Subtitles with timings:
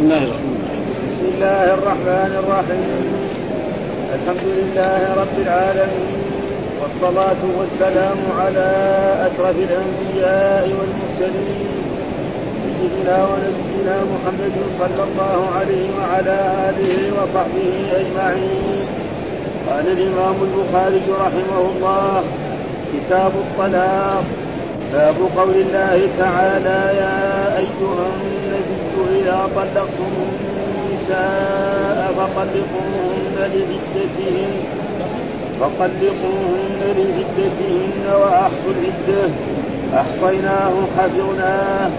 [0.00, 1.02] بسم الله الرحمن الرحيم.
[1.04, 3.12] بسم الله الرحمن الرحيم.
[4.16, 6.20] الحمد لله رب العالمين.
[6.80, 8.68] والصلاة والسلام على
[9.28, 11.72] أشرف الأنبياء والمرسلين.
[12.62, 16.36] سيدنا ونبينا محمد صلى الله عليه وعلى
[16.68, 18.86] آله وصحبه أجمعين.
[19.68, 22.24] قال الإمام البخاري رحمه الله
[22.92, 24.24] كتاب الطلاق.
[24.92, 27.16] باب قول الله تعالى يا
[27.58, 28.06] أيها
[29.20, 30.12] النبي إذا طلقتم
[30.88, 34.52] النساء فطلقوهن لعدتهن
[35.60, 39.28] فطلقوهن لعدتهن وأحصوا العدة.
[39.94, 41.90] أحصيناه حفظناه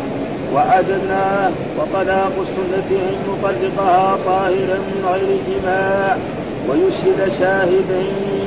[0.53, 6.17] وعددناه وطلاق السنة أن يطلقها طاهرا من غير جماع
[6.69, 8.40] ويشهد شاهدين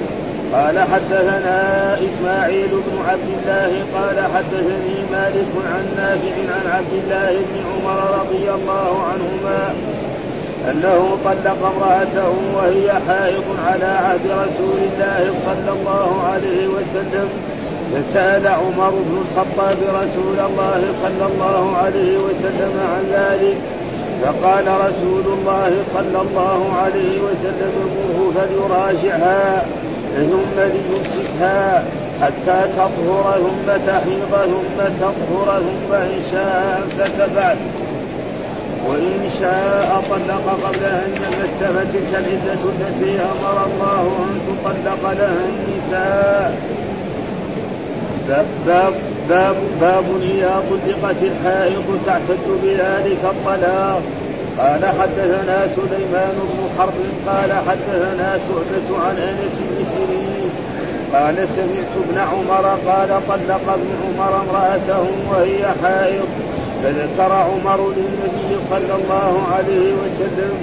[0.54, 1.58] قال حدثنا
[1.94, 8.50] إسماعيل بن عبد الله قال حدثني مالك عن نافع عن عبد الله بن عمر رضي
[8.50, 9.74] الله عنهما
[10.70, 17.28] أنه طلق امرأته وهي حائض على عهد رسول الله صلى الله عليه وسلم
[17.92, 23.56] فسأل عمر بن الخطاب رسول الله صلى الله عليه وسلم عن ذلك
[24.22, 29.64] فقال رسول الله صلى الله عليه وسلم مره فليراجعها.
[30.14, 31.84] ثم ليمسكها
[32.22, 37.56] حتى تطهر ثم تحيض ثم تطهر ثم إن شاء أمسك بعد
[38.88, 46.56] وإن شاء طلق قبل أن يمس فتلك العدة التي أمر الله أن تطلق لها النساء.
[48.66, 48.94] باب
[49.28, 54.02] باب باب إذا طلقت الحائض تعتد بذلك الطلاق.
[54.58, 56.94] قال حدثنا سليمان بن حرب
[57.26, 60.50] قال حدثنا شعبة عن أنس بن سيرين
[61.14, 66.28] قال سمعت ابن عمر قال طلق ابن عمر امرأته وهي حائض
[66.82, 70.54] فذكر عمر للنبي صلى الله عليه وسلم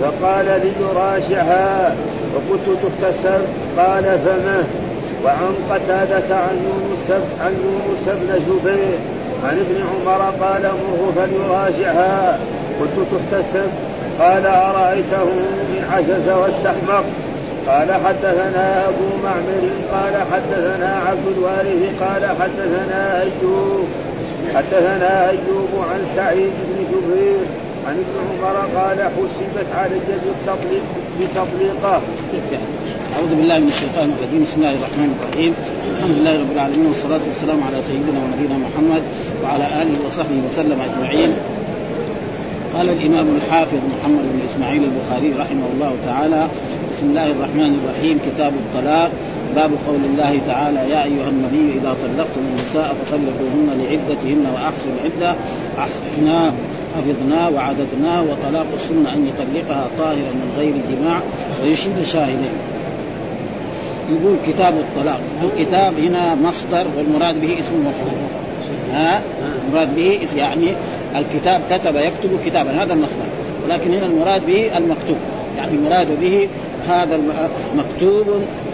[0.00, 1.94] فقال ليراجعها
[2.34, 3.40] فقلت تغتسل
[3.76, 4.64] قال فمه
[5.24, 8.98] وعن قتادة عن يونس عن يونس بن جبير
[9.44, 12.38] عن ابن عمر قال مره فليراجعها.
[12.80, 13.68] قلت تغتسل
[14.20, 17.04] قال أرأيته إن عجز واستحمق
[17.66, 19.64] قال حدثنا أبو معمر.
[19.92, 22.02] قال حدثنا عبد الوارث.
[22.02, 23.88] قال حدثنا أيوب.
[24.54, 27.40] حدثنا أيوب عن سعيد بن جبير
[27.86, 28.56] عن ابن عمر.
[28.80, 30.82] قال حسبت علي بالتطليق
[31.20, 32.00] بتطليقه
[33.16, 34.42] أعوذ بالله من الشيطان الرجيم.
[34.42, 35.54] بسم الله الرحمن الرحيم.
[35.96, 39.02] الحمد لله رب العالمين والصلاة والسلام على سيدنا ونبينا محمد
[39.42, 41.32] وعلى آله وصحبه وسلم أجمعين.
[42.74, 46.48] قال الإمام الحافظ محمد بن إسماعيل البخاري رحمه الله تعالى
[46.92, 49.10] بسم الله الرحمن الرحيم كتاب الطلاق
[49.54, 55.34] باب قول الله تعالى يا أيها النبي إذا طلقتم النساء فطلقوهن لعدتهن وأحصوا العدة
[55.78, 56.52] أحصنا
[56.96, 61.20] حفظنا وعددنا وطلاق السنة أن يطلقها طاهرا من غير جماع
[61.62, 62.56] ويشهد شاهدين.
[64.10, 65.20] يقول كتاب الطلاق.
[65.42, 68.20] الكتاب هنا مصدر والمراد به اسم مفعول.
[68.92, 69.22] ها؟
[69.68, 70.66] المراد به يعني
[71.16, 73.24] الكتاب كتب يكتب كتابا هذا المصدر.
[73.64, 75.16] ولكن هنا المراد به المكتوب.
[75.56, 76.48] يعني المراد به
[76.88, 77.18] هذا
[77.76, 78.26] مكتوب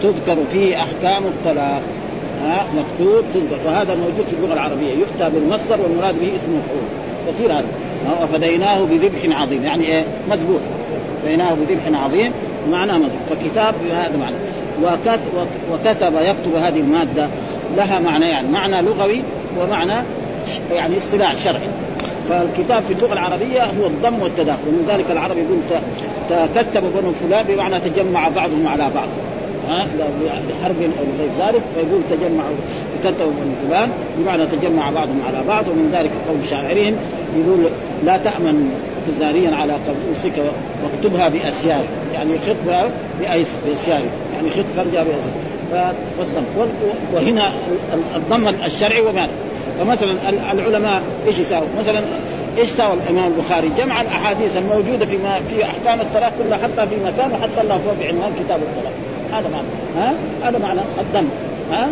[0.03, 1.81] تذكر فيه أحكام الطلاق.
[2.43, 3.57] ها؟ مكتوب تذكر.
[3.65, 4.91] وهذا موجود في اللغة العربية.
[4.93, 6.87] يؤتى بالمصدر والمراد به اسم مفعول.
[7.27, 7.67] كثير هذا.
[8.23, 9.63] وفديناه بذبح عظيم.
[9.63, 10.61] يعني إيه؟ مذبوح.
[11.23, 12.31] فديناه بذبح عظيم.
[12.71, 13.21] معناه مذبوح.
[13.29, 14.35] فكتاب هذا معنى.
[15.71, 17.27] وكتب يكتب هذه المادة.
[17.77, 19.21] لها معنى يعني معنى لغوي
[19.59, 19.93] ومعنى
[20.73, 21.67] يعني اصطلاح شرعي.
[22.29, 24.67] فالكتاب في اللغة العربية هو الضم والتداخل.
[24.67, 25.59] ومن ذلك العرب يقول
[26.55, 29.07] تكتب بنو فلان بمعنى تجمع بعضهم على بعض.
[29.69, 29.87] ها؟
[30.49, 32.55] لحرب أو غير ذلك فيقول تجمعوا
[33.03, 35.67] كتبوا بنو فلان بمعنى تجمع بعضهم على بعض.
[35.67, 36.95] ومن ذلك قول شاعرهم
[37.37, 37.59] يقول
[38.05, 38.71] لا تأمن
[39.07, 40.43] تزاريا على قفوسك
[40.83, 41.83] واكتبها بأسيار.
[42.13, 42.89] يعني خطبها
[43.21, 44.01] بأسيار.
[44.35, 45.93] يعني خط فرجها بأسيار.
[46.17, 46.69] فالضم.
[47.13, 47.51] وهنا
[48.15, 49.29] الضم الشرعي وماذا؟
[49.79, 50.15] فمثلا
[50.51, 51.99] العلماء إيش يساووا؟ مثلا
[52.57, 56.95] إيش ساوى الإمام البخاري؟ جمع الأحاديث الموجودة في ما في أحكام الطلاق كلها حطها في
[56.95, 58.93] مكان وحط الله فوق بعنوان كتاب الطلاق.
[59.31, 59.67] هذا معنى.
[59.97, 60.13] ها؟
[60.49, 61.27] هذا معنى الضم
[61.71, 61.89] ها؟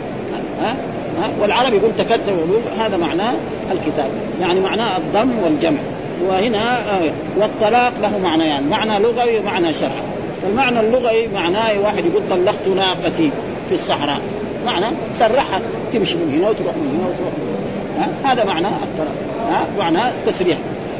[0.61, 0.75] ها؟
[1.21, 2.33] ها؟ والعرب يقول تكتب
[2.79, 3.33] هذا معناه
[3.71, 4.09] الكتاب.
[4.41, 5.79] يعني معناه الضم والجمع.
[6.27, 10.05] وهنا آه والطلاق له معنى يعني معنى لغوي ومعنى شرعي.
[10.41, 13.31] فالمعنى اللغوي معناه واحد يقول طلقت ناقتي
[13.69, 14.19] في الصحراء.
[14.65, 14.85] معنى
[15.19, 15.59] سرحها.
[15.93, 17.55] تمشي من هنا وتروح من هنا وتروح من
[17.97, 19.15] هنا؟ هذا معنى الطلاق.
[19.49, 20.57] ها؟ معنى التسريح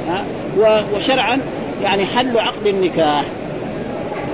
[0.10, 0.24] ها؟
[0.96, 1.40] وشرعا
[1.84, 3.24] يعني حل عقد النكاح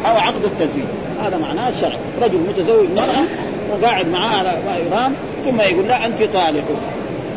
[0.05, 0.85] أو عقد التزويج.
[1.25, 1.97] هذا معناه الشرع.
[2.21, 3.25] رجل متزوج مرأة
[3.71, 5.13] وقاعد معاه على إيران
[5.45, 6.63] ثم يقول لا أنت طالق.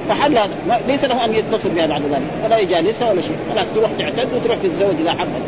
[0.09, 0.39] فحل
[0.89, 2.45] ليس له أن يتصل بها بعد ذلك.
[2.45, 3.37] ولا يجالسها ولا شيء.
[3.55, 5.43] خلاص تروح تعتد وتروح تتزوج إذا حبت.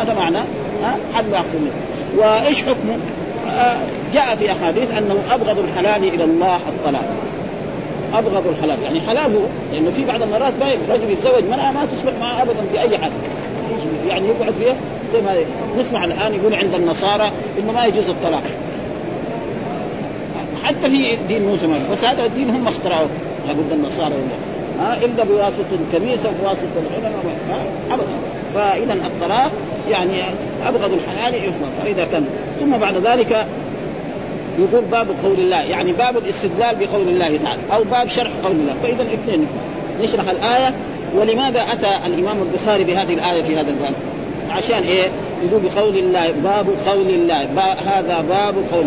[0.00, 0.38] هذا معنى
[0.84, 1.70] ها؟ حل عقد
[2.16, 2.96] وإيش حكمه؟
[4.14, 7.04] جاء في أحاديث أنه أبغض الحلال إلى الله الطلاق.
[8.14, 8.82] أبغض الحلال.
[8.82, 12.60] يعني حلال هو لأنه في بعض المرات ما رجل يتزوج مرأة ما تصلح معه ابدا
[12.72, 13.12] باي حال
[14.08, 14.74] يعني يقعد فيها
[15.12, 15.34] زي ما
[15.78, 18.42] نسمع الآن يقول عند النصارى إنه ما يجوز الطلاق.
[20.62, 23.08] حتى في دين موسى بس هذا الدين هم اخترعوه.
[23.48, 24.86] لابد النصارى ولا.
[24.86, 27.36] ها إلا بواسطة الكنيسة وبواسطه العلماء.
[27.90, 28.06] ابدا.
[28.54, 29.50] فإذا الطلاق
[29.90, 30.22] يعني
[30.66, 32.26] أبغض الحلال يحرم فإذا كان
[32.60, 33.46] ثم بعد ذلك
[34.58, 38.74] يقول باب قول الله يعني باب الاستدلال بقول الله تعالى أو باب شرح قول الله.
[38.82, 39.46] فإذا الاثنين
[40.02, 40.74] نشرح الآية.
[41.16, 43.92] ولماذا أتى الإمام البخاري بهذه الآية في هذا الباب؟
[44.50, 45.10] عشان إيه؟
[45.48, 47.44] يقول بقول الله باب قول الله.
[47.44, 48.84] باب هذا باب قول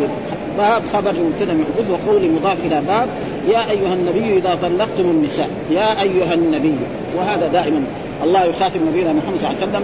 [0.58, 3.08] باب خبر مبتدا محدود وقول مضاف إلى باب.
[3.50, 6.76] يا أيها النبي إذا طلقتم النساء يا أيها النبي.
[7.18, 7.82] وهذا دائما.
[8.24, 9.84] الله يخاطب نبينا محمد صلى الله عليه وسلم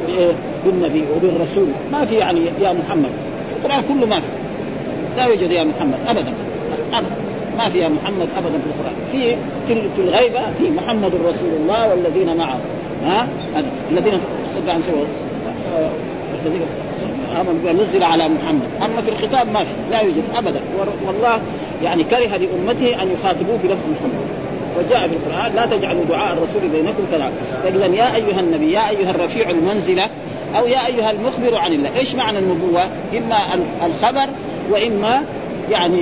[0.65, 1.67] بالنبي وبالرسول.
[1.91, 3.11] ما في يعني يا محمد.
[3.55, 4.27] القرآن كله ما في.
[5.17, 6.33] لا يوجد يا محمد ابدا.
[6.93, 7.15] ابدا.
[7.57, 8.93] ما في يا محمد ابدا في القرآن.
[9.11, 9.35] في
[9.67, 12.59] في, الغيبة في محمد رسول الله والذين معه.
[13.05, 13.27] ها؟
[13.91, 14.13] الذين
[14.55, 15.05] صدق عن سوى
[17.73, 18.67] نزل على محمد.
[18.85, 19.73] أما في الخطاب ما في.
[19.91, 20.23] لا يوجد.
[20.35, 20.59] ابدا.
[21.07, 21.41] والله
[21.83, 24.40] يعني كره لأمته أن يخاطبوه بلفظ محمد.
[24.77, 27.31] وجاء في القرآن لا تجعلوا دعاء الرسول بينكم كذا
[27.63, 30.03] فاذا يا أيها النبي يا أيها الرفيع المنزلة
[30.55, 32.83] أو يا أيها المخبر عن الله، إيش معنى النبوة؟
[33.17, 33.37] إما
[33.85, 34.29] الخبر
[34.71, 35.23] وإما
[35.71, 35.99] يعني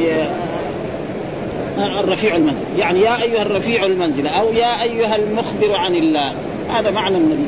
[1.77, 6.31] الرفيع المنزل، يعني يا أيها الرفيع المنزلة أو يا أيها المخبر عن الله،
[6.69, 7.47] هذا معنى النبي.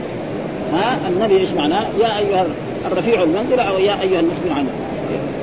[0.74, 2.45] ها النبي إيش معناه؟ يا أيها
[2.91, 4.91] الرفيع المنزلة أو يا أيها المخبر عن الله.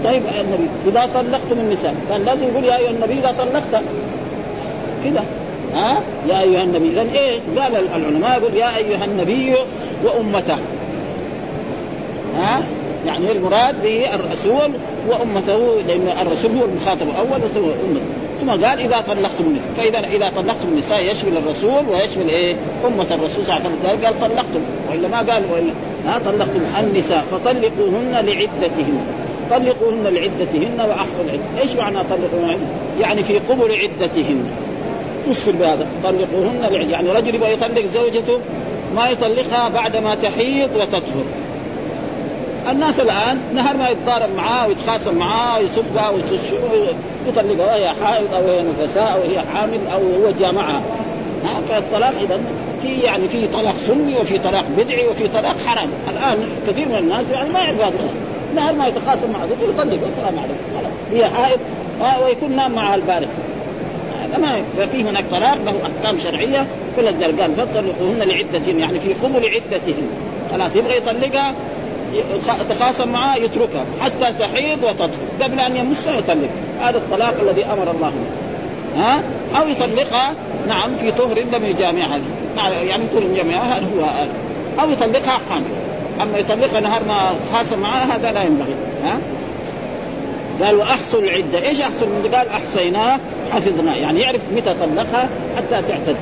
[0.04, 3.84] طيب النبي إذا طلقتم النساء كان لازم يقول يا أيها النبي إذا طلقت
[5.04, 5.24] كذا
[5.78, 6.90] ها؟ يا أيها النبي.
[6.90, 9.54] اذا إيه؟ قال العلماء يقول يا أيها النبي
[10.04, 10.58] وأمته.
[12.38, 12.62] ها؟
[13.06, 14.70] يعني المراد به الرسول
[15.08, 18.00] وأمته لأن الرسول هو المخاطب الأول هو أمته.
[18.40, 19.68] ثم قال إذا طلقتم النساء.
[19.76, 24.04] فاذا إذا طلقتم النساء يشمل الرسول ويشمل إيه؟ أمة الرسول صلى الله عليه وسلم.
[24.04, 24.60] قال طلقتم.
[24.90, 25.72] والا ما قال والا
[26.06, 29.04] ها؟ طلقتم النساء فطلقوهن لعدتهن.
[29.50, 32.60] طلقوهن لعدتهن واحصوا العده، إيش معنى طلقوهن؟
[33.00, 34.44] يعني في قبل عدتهن.
[35.32, 35.86] فسر بهذا.
[36.04, 36.90] طلقوهن.
[36.90, 38.38] يعني رجل يبغى يطلق زوجته
[38.96, 41.24] ما يطلقها بعد ما تحيض وتطهر.
[42.70, 47.66] الناس الآن نهار ما يتضارب معاه ويتخاصم معاه ويسبها ويطلقها.
[47.66, 50.82] وهي حائض أو هي نفساء أو هي حامل أو هو جامعها
[51.68, 52.40] فالطلاق إذا
[52.82, 55.90] في يعني في طلاق سني وفي طلاق بدعي وفي طلاق حرام.
[56.10, 57.92] الآن كثير من الناس يعني ما يعرف هذا.
[58.54, 60.90] نهار ما يتخاصم مع يطلقها السلام عليكم.
[61.12, 61.60] هي حائض
[62.24, 63.28] ويكون نام معها البارح.
[64.22, 66.66] هذا ما ففي هناك طلاق له أحكام شرعية.
[66.96, 70.08] فلذلك قال فطلقوهن لعدتهن يعني في قبل عدتهن
[70.52, 71.54] خلاص يبغى يطلقها
[72.68, 73.84] تخاصم معاه يتركها.
[74.00, 75.10] حتى تحيض وتطهر.
[75.42, 76.48] قبل أن يمسها يطلق.
[76.80, 79.02] هذا الطلاق الذي أمر الله به.
[79.02, 79.22] ها؟
[79.60, 80.34] أو يطلقها
[80.68, 82.18] نعم في طهر لم يجامعها.
[82.84, 84.28] يعني طهر يجامعها هذا هو هذا.
[84.80, 85.64] أو يطلقها حامل.
[86.22, 88.74] أما يطلقها نهار ما تخاصم معها هذا لا ينبغي.
[89.04, 89.18] ها؟
[90.62, 93.18] قال واحصوا العدة، إيش احصوا قال أحصيناه
[93.52, 96.16] حفظناه، يعني يعرف متى طلقها حتى تعتد.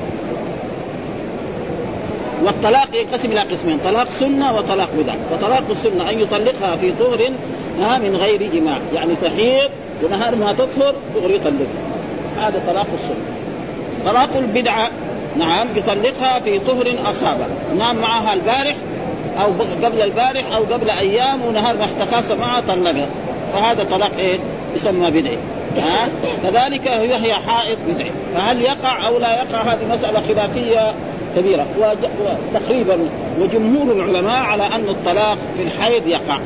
[2.43, 7.31] والطلاق ينقسم إلى قسمين، طلاق سنة وطلاق بدع، وطلاق السنة أن يطلقها في طهر
[7.77, 9.69] من غير جماع، يعني تحيض
[10.03, 11.67] ونهار ما تطهر دغري يطلقها.
[12.39, 13.25] هذا طلاق السنة.
[14.05, 14.91] طلاق البدعة
[15.37, 17.45] نعم يطلقها في طهر أصابه،
[17.77, 18.75] نام معها البارح
[19.39, 19.51] أو
[19.83, 23.07] قبل البارح أو قبل أيام ونهار ما احتخاص معها طلقها.
[23.53, 24.39] فهذا طلاق إيه؟
[24.75, 25.37] يسمى بدعي
[25.77, 26.09] ها؟
[26.43, 30.93] كذلك هي حائض بدعي فهل يقع أو لا يقع؟ هذه مسألة خلافية
[31.35, 31.65] كبيرة.
[31.79, 32.97] وتقريبا
[33.41, 36.39] وجمهور العلماء على أن الطلاق في الحيض يقع.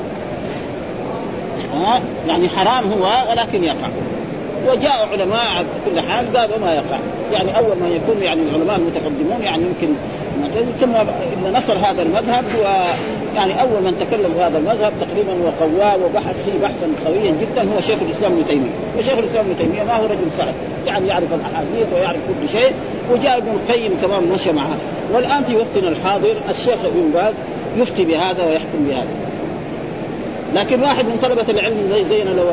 [1.73, 3.89] ها؟ يعني حرام هو ولكن يقع.
[4.67, 6.99] وجاء علماء على كل حال قالوا ما يقع.
[7.33, 9.93] يعني أول ما يكون يعني العلماء المتقدمون يعني يمكن
[10.79, 12.45] ثم ابن نصر هذا المذهب
[13.35, 17.81] يعني أول من تكلم في هذا المذهب تقريبا وقواه وبحث فيه بحثا قويا جدا هو
[17.81, 20.53] شيخ الإسلام ابن تيمية، وشيخ الإسلام ابن تيمية ما هو رجل سهل،
[20.87, 22.71] يعني يعرف الأحاديث ويعرف كل شيء،
[23.11, 24.77] وجاء ابن القيم كمان مشى معه،
[25.13, 27.33] والآن في وقتنا الحاضر الشيخ ابن باز
[27.77, 29.07] يفتي بهذا ويحكم بهذا.
[30.55, 32.43] لكن واحد من طلبة العلم زي زينا لو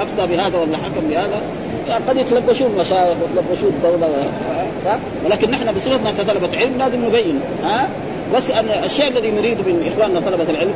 [0.00, 1.40] أفتى بهذا ولا حكم بهذا
[1.88, 4.90] يعني قد يتلبشون المشايخ ويتلبشون الدولة و...
[5.24, 7.88] ولكن نحن بصفتنا كطلبة علم لازم نبين ها؟
[8.34, 10.72] بس أن الشيء الذي نريد من إخواننا طلبة العلم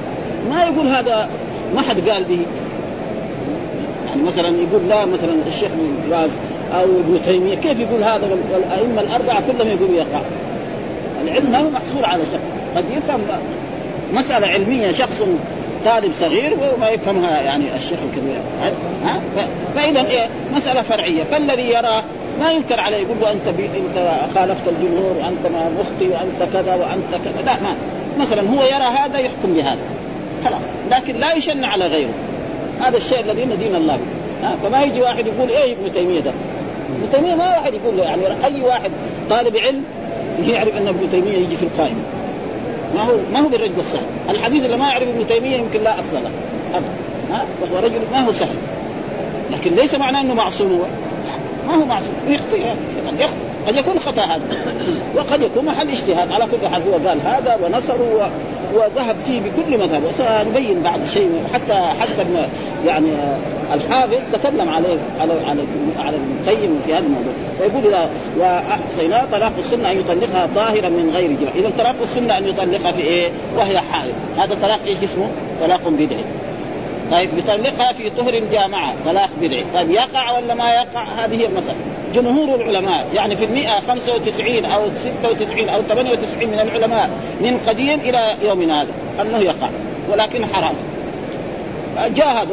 [0.51, 1.29] ما يقول هذا
[1.75, 2.41] ما حد قال به.
[4.09, 5.71] يعني مثلا يقول لا مثلا الشيخ
[6.11, 6.31] باز
[6.75, 10.21] أو ابن تيمية كيف يقول هذا؟ والأئمة الأربعة كلهم يقولوا يقع.
[11.25, 13.21] العلم ما هو محصور على شخص قد يفهم
[14.13, 15.23] مسألة علمية شخص
[15.85, 18.41] طالب صغير وما يفهمها يعني الشيخ الكبير.
[19.05, 19.21] ها؟
[19.75, 21.23] فاذا إيه؟ مسألة فرعية.
[21.25, 22.03] فالذي يرى
[22.41, 27.25] ما ينكر عليه يقول له أنت أنت خالفت الجمهور وأنت ما مخطي وأنت كذا وأنت
[27.25, 27.45] كذا.
[27.47, 27.75] لا ما.
[28.21, 29.79] مثلا هو يرى هذا يحكم بهذا.
[30.45, 30.63] خلاص.
[30.91, 32.15] لكن لا يشن على غيره.
[32.81, 34.21] هذا الشيء الذي ندين الله به.
[34.63, 36.31] فما يجي واحد يقول إيه ابن تيمية ده؟
[36.91, 38.91] ابن تيمية ما واحد يقول له يعني أي واحد
[39.31, 39.85] طالب علم
[40.47, 42.03] يعرف أن ابن تيمية يجي في القائمة.
[42.95, 44.03] ما هو ما هو بالرجل السهل.
[44.31, 46.31] الحديث اللي ما يعرف ابن تيمية يمكن لا أصل له.
[46.75, 46.89] ابدا.
[47.63, 48.57] وهو رجل ما هو سهل.
[49.53, 50.85] لكن ليس معناه إنه معصوم هو.
[51.71, 52.63] ما هو معصوم يخطئ
[53.07, 54.43] قد يخطئ قد يكون خطأ هذا.
[55.17, 56.33] وقد يكون محل اجتهاد.
[56.33, 58.31] على كل حال هو قال هذا ونصره
[58.75, 60.03] وذهب فيه بكل مذهب.
[60.05, 62.27] وسنبين بعد شيء حتى حتى
[62.87, 63.09] يعني
[63.75, 65.63] الحافظ تكلم عليه على على
[65.99, 67.33] على ابن القيم في هذا الموضوع.
[67.59, 71.53] فيقول اذا وأحصينا طلاق السنة أن يطلقها طاهرا من غير جماع.
[71.55, 74.15] إذا طلاق السنة أن يطلقها في إيه؟ وهي حائض.
[74.39, 75.29] هذا طلاق إيش اسمه؟
[75.61, 76.25] طلاق بدعي.
[77.11, 81.77] طيب يطلقها في طهر جامعة طلاق بدعي طيب يقع ولا ما يقع؟ هذه هي المسألة.
[82.15, 87.11] جمهور العلماء يعني في المئة خمسة وتسعين أو ستة وتسعين أو ثمانية وتسعين من العلماء
[87.41, 88.91] من قديم إلى يومنا هذا
[89.23, 89.69] أنه يقع
[90.13, 90.75] ولكن حرام.
[92.17, 92.47] جاء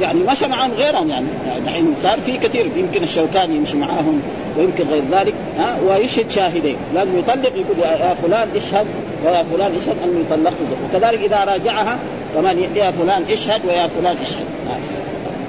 [0.00, 1.26] يعني مشى معهم غيرهم يعني
[1.66, 4.22] دحين صار في كثير يمكن الشوكاني يمشي معاهم.
[4.58, 6.76] ويمكن غير ذلك ها ويشهد شاهدين.
[6.94, 8.86] لازم يطلق يقول يا فلان اشهد
[9.24, 10.52] ويا فلان اشهد أنه يطلق
[10.84, 11.98] وكذلك إذا راجعها
[12.34, 14.44] كمان يا فلان اشهد ويا فلان اشهد.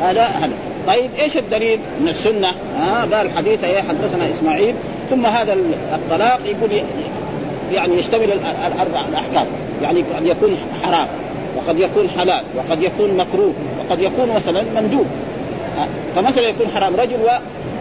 [0.01, 0.53] هذا هذا
[0.87, 2.47] طيب إيش الدليل؟ من السنة؟
[2.79, 4.75] ها قال حديث إيه حدثنا إسماعيل.
[5.09, 5.57] ثم هذا
[5.93, 6.83] الطلاق يقول
[7.73, 8.31] يعني يشتمل
[8.67, 9.45] الأربع الأحكام.
[9.83, 11.07] يعني قد يكون حرام
[11.57, 15.05] وقد يكون حلال وقد يكون مكروه وقد يكون مثلا مندوب.
[16.15, 17.17] فمثلا يكون حرام رجل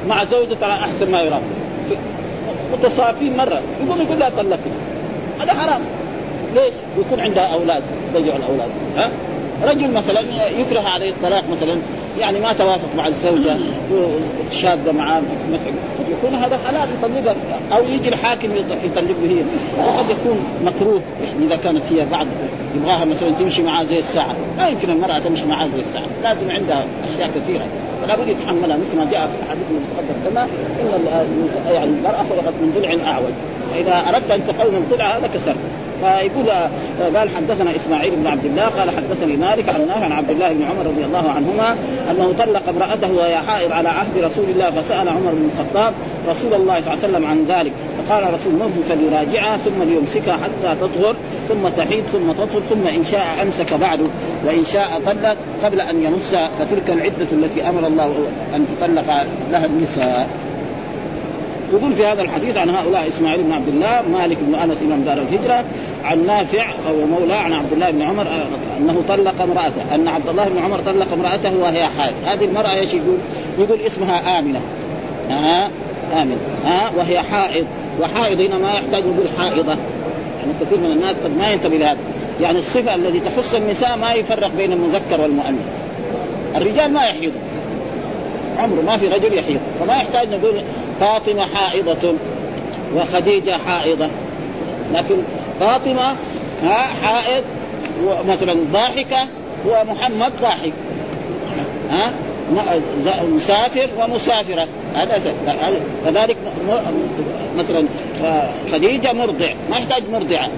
[0.09, 1.43] مع زوجته على أحسن ما يرام
[2.73, 4.73] متصافين مرة يقول يقول لا طلقني
[5.41, 5.81] هذا حرام
[6.55, 7.83] ليش؟ يكون عندها أولاد
[8.15, 9.11] تضيع الأولاد ها؟
[9.63, 10.21] رجل مثلا
[10.59, 11.77] يكره عليه الطلاق مثلا
[12.21, 13.57] يعني ما توافق مع الزوجة
[14.53, 17.37] شاده معاه قد يكون هذا حلال يطلقها
[17.73, 18.49] أو يجي الحاكم
[18.85, 19.43] يطلق به هي.
[19.79, 22.27] وقد يكون مكروه يعني إذا كانت هي بعد
[22.77, 24.35] يبغاها مثلا تمشي معاه زي الساعة.
[24.59, 26.07] لا يمكن المرأة تمشي معاه زي الساعة.
[26.23, 27.65] لازم عندها أشياء كثيرة.
[28.03, 30.45] فلا بد يتحملها مثل ما جاء في الحديث المتقدم كما
[30.83, 33.33] إن يعني المرأة خلقت من ضلع أعوج.
[33.73, 35.57] فإذا أردت أن تقوم الضلع هذا كسرت
[36.01, 36.51] فيقول
[37.17, 40.63] قال حدثنا إسماعيل بن عبد الله قال حدثني مالك عن نافع عن عبد الله بن
[40.63, 41.77] عمر رضي الله عنهما
[42.11, 45.95] أنه طلق امرأته وهي حائض على عهد رسول الله فسأل عمر بن الخطاب
[46.29, 50.77] رسول الله صلى الله عليه وسلم عن ذلك فقال رسول الله فليراجعها ثم ليمسكها حتى
[50.81, 51.17] تطهر
[51.49, 54.07] ثم تحيض ثم تطهر ثم إن شاء أمسك بعده
[54.47, 58.15] وإن شاء طلق قبل أن يمس فتلك العدة التي أمر الله
[58.55, 60.29] أن تطلق لها النساء
[61.73, 65.19] يقول في هذا الحديث عن هؤلاء إسماعيل بن عبد الله مالك بن أنس إمام دار
[65.19, 65.65] الهجرة
[66.05, 68.27] عن نافع أو مولى عن عبد الله بن عمر
[68.79, 72.15] أنه طلق امرأته أن عبد الله بن عمر طلق امرأته وهي حائض.
[72.27, 73.19] هذه المرأة إيش يقول؟
[73.59, 74.61] يقول اسمها آمنة.
[75.31, 75.71] ها
[76.23, 76.37] آمنة.
[76.65, 77.67] ها وهي حائض.
[78.01, 79.77] وحائض هنا ما يحتاج نقول حائضة.
[80.39, 81.99] يعني كثير من الناس قد ما ينتبه لهذا.
[82.41, 85.65] يعني الصفة التي تخص النساء ما يفرق بين المذكر والمؤنث.
[86.57, 87.33] الرجال ما يحيض.
[88.59, 89.61] عمره ما في رجل يحيض.
[89.81, 90.55] فما يحتاج نقول
[91.01, 92.15] فاطمة حائضة
[92.95, 94.09] وخديجة حائضة.
[94.95, 95.17] لكن
[95.61, 96.17] فاطمة
[96.63, 97.45] ها حائض
[98.05, 99.27] ومثلا ضاحكة
[99.67, 100.73] ومحمد ضاحك.
[101.91, 102.13] ها
[103.37, 104.67] مسافر ومسافرة.
[104.95, 105.33] هذا
[106.05, 106.37] كذلك
[107.59, 107.85] مثلا
[108.73, 110.49] خديجة مرضع ما يحتاج مرضعة.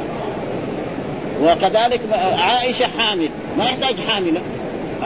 [1.42, 2.00] وكذلك
[2.38, 3.28] عائشة حامل
[3.58, 4.40] ما يحتاج حاملة.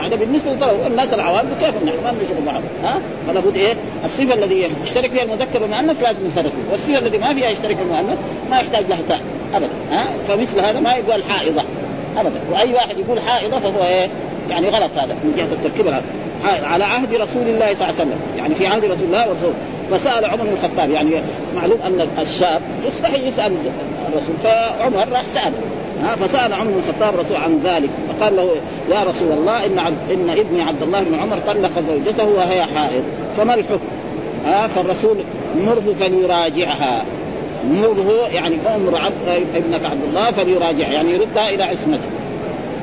[0.03, 0.51] هذا بالنسبة
[0.87, 3.73] للناس العوام كيف نحن ما بنشوف بعض ها؟ فلا بد إيه؟
[4.05, 8.17] الصفة الذي يشترك فيها المذكر والمؤنث لازم نفرق والصفة التي ما فيها يشترك المؤنث
[8.49, 9.19] ما يحتاج لها تاء
[9.53, 9.69] ابدا.
[9.91, 11.61] ها؟ فمثل هذا ما يقال حائضة.
[12.17, 12.39] ابدا.
[12.51, 14.09] وأي واحد يقول حائضة فهو إيه؟
[14.49, 15.87] يعني غلط هذا من جهة التركيب.
[15.87, 16.03] هذا
[16.67, 18.19] على عهد رسول الله صلى الله عليه وسلم.
[18.37, 19.53] يعني في عهد رسول الله ورسول
[19.91, 20.89] فسأل عمر بن الخطاب.
[20.89, 21.11] يعني
[21.55, 23.53] معلوم أن الشاب يستحي يسأل
[24.09, 25.53] الرسول فعمر راح سال
[26.03, 27.89] ها فسأل عمر بن الخطاب الرسول عن ذلك.
[28.09, 28.49] فقال له
[28.91, 33.03] يا رسول الله إن عبد إن ابني عبد الله بن عمر طلق زوجته وهي حائض.
[33.37, 33.87] فما الحكم؟
[34.45, 35.17] ها فالرسول
[35.57, 37.05] مره فليراجعها.
[37.69, 42.09] مره يعني أمر عبد ابنك عبد الله فليراجعها يعني يردها إلى عصمته.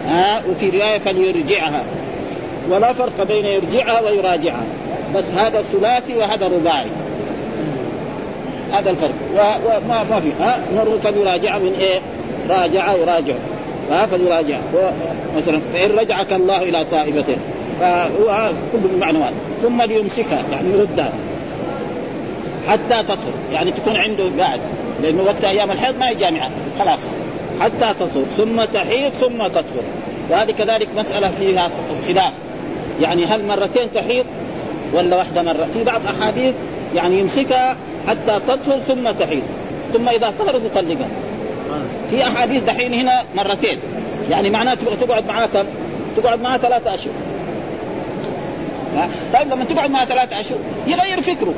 [0.08, 1.84] ها وفي رواية فليرجعها.
[2.70, 4.64] ولا فرق بين يرجعها ويراجعها.
[5.14, 6.86] بس هذا ثلاثي وهذا رباعي.
[8.72, 9.14] هذا الفرق.
[9.66, 10.32] وما ما في.
[10.40, 12.00] ها مره فليراجعها من إيه؟
[12.50, 13.34] راجع يراجع.
[13.90, 14.58] ها فليراجع
[15.36, 17.36] مثلا فإن رجعك الله إلى طائفته
[17.80, 19.32] فهو كل واحد.
[19.62, 21.12] ثم ليمسكها يعني يردها.
[22.68, 23.32] حتى تطهر.
[23.52, 24.60] يعني تكون عنده قاعد.
[25.02, 26.50] لأنه وقت أيام الحيض ما هي جامعة.
[26.78, 26.98] خلاص.
[27.60, 28.24] حتى تطهر.
[28.36, 29.84] ثم تحيض ثم تطهر.
[30.30, 31.70] وهذه كذلك مسألة فيها
[32.08, 32.32] خلاف.
[33.00, 34.24] يعني هل مرتين تحيض
[34.94, 36.54] ولا واحدة مرة؟ في بعض أحاديث
[36.96, 37.76] يعني يمسكها
[38.08, 39.42] حتى تطهر ثم تحيض.
[39.92, 41.08] ثم إذا طهرت يطلقها.
[42.10, 43.78] في أحاديث دحين هنا مرتين.
[44.30, 45.64] يعني معناه تبغى تقعد معاه كم؟
[46.16, 47.12] تقعد معاه ثلاثة أشهر.
[49.32, 51.54] طيب لما تقعد معاه ثلاثة أشهر يغير فكره.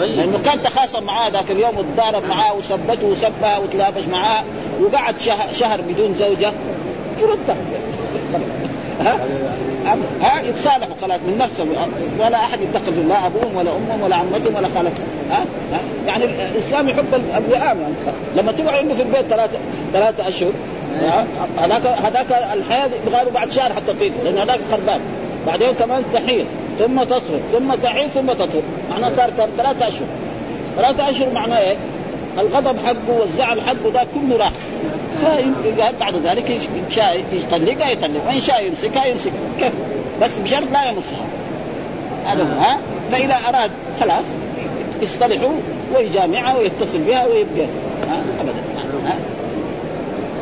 [0.00, 4.44] لأنه كان تخاصم معاه ذاك اليوم وتضارب معاه وسبته وسبها وتلابش معاه
[4.80, 5.14] وقعد
[5.52, 6.52] شهر بدون زوجة.
[7.18, 7.56] يردها
[9.00, 9.18] ها؟
[10.22, 11.66] ها؟ يتصالحوا خلاص من نفسه.
[12.18, 15.06] ولا أحد يتدخل في لا أبوهم ولا أمهم ولا عمتهم ولا خالتهم.
[15.30, 17.80] ها؟, ها؟ يعني الإسلام يحب الوئام.
[17.80, 17.94] يعني
[18.36, 19.58] لما تقعد عنده في البيت ثلاثة
[19.92, 20.50] ثلاثة أشهر
[21.58, 25.00] هذاك هذاك الحياة يبغى بعد شهر حتى طيب لأن هذاك خربان.
[25.46, 26.46] بعدين كمان تحيض
[26.78, 28.62] ثم تطهر ثم تحيض ثم تطهر.
[28.90, 30.06] معناه صار كم؟ ثلاثة أشهر.
[30.76, 31.76] ثلاثة أشهر معناه إيه؟
[32.38, 34.52] الغضب حقه والزعل حقه ده كله راح.
[35.24, 39.72] فقال بعد ذلك إن شاء يطلقها يطلقها وإن شاء يمسكها يمسكها كيف؟
[40.22, 41.26] بس بشرط لا يمسها.
[42.26, 42.78] هذا ها؟
[43.12, 44.24] فإذا أراد خلاص
[45.02, 45.52] يصطلحوا
[45.96, 47.66] ويجامعها ويتصل بها ويبقى
[49.04, 49.18] ها؟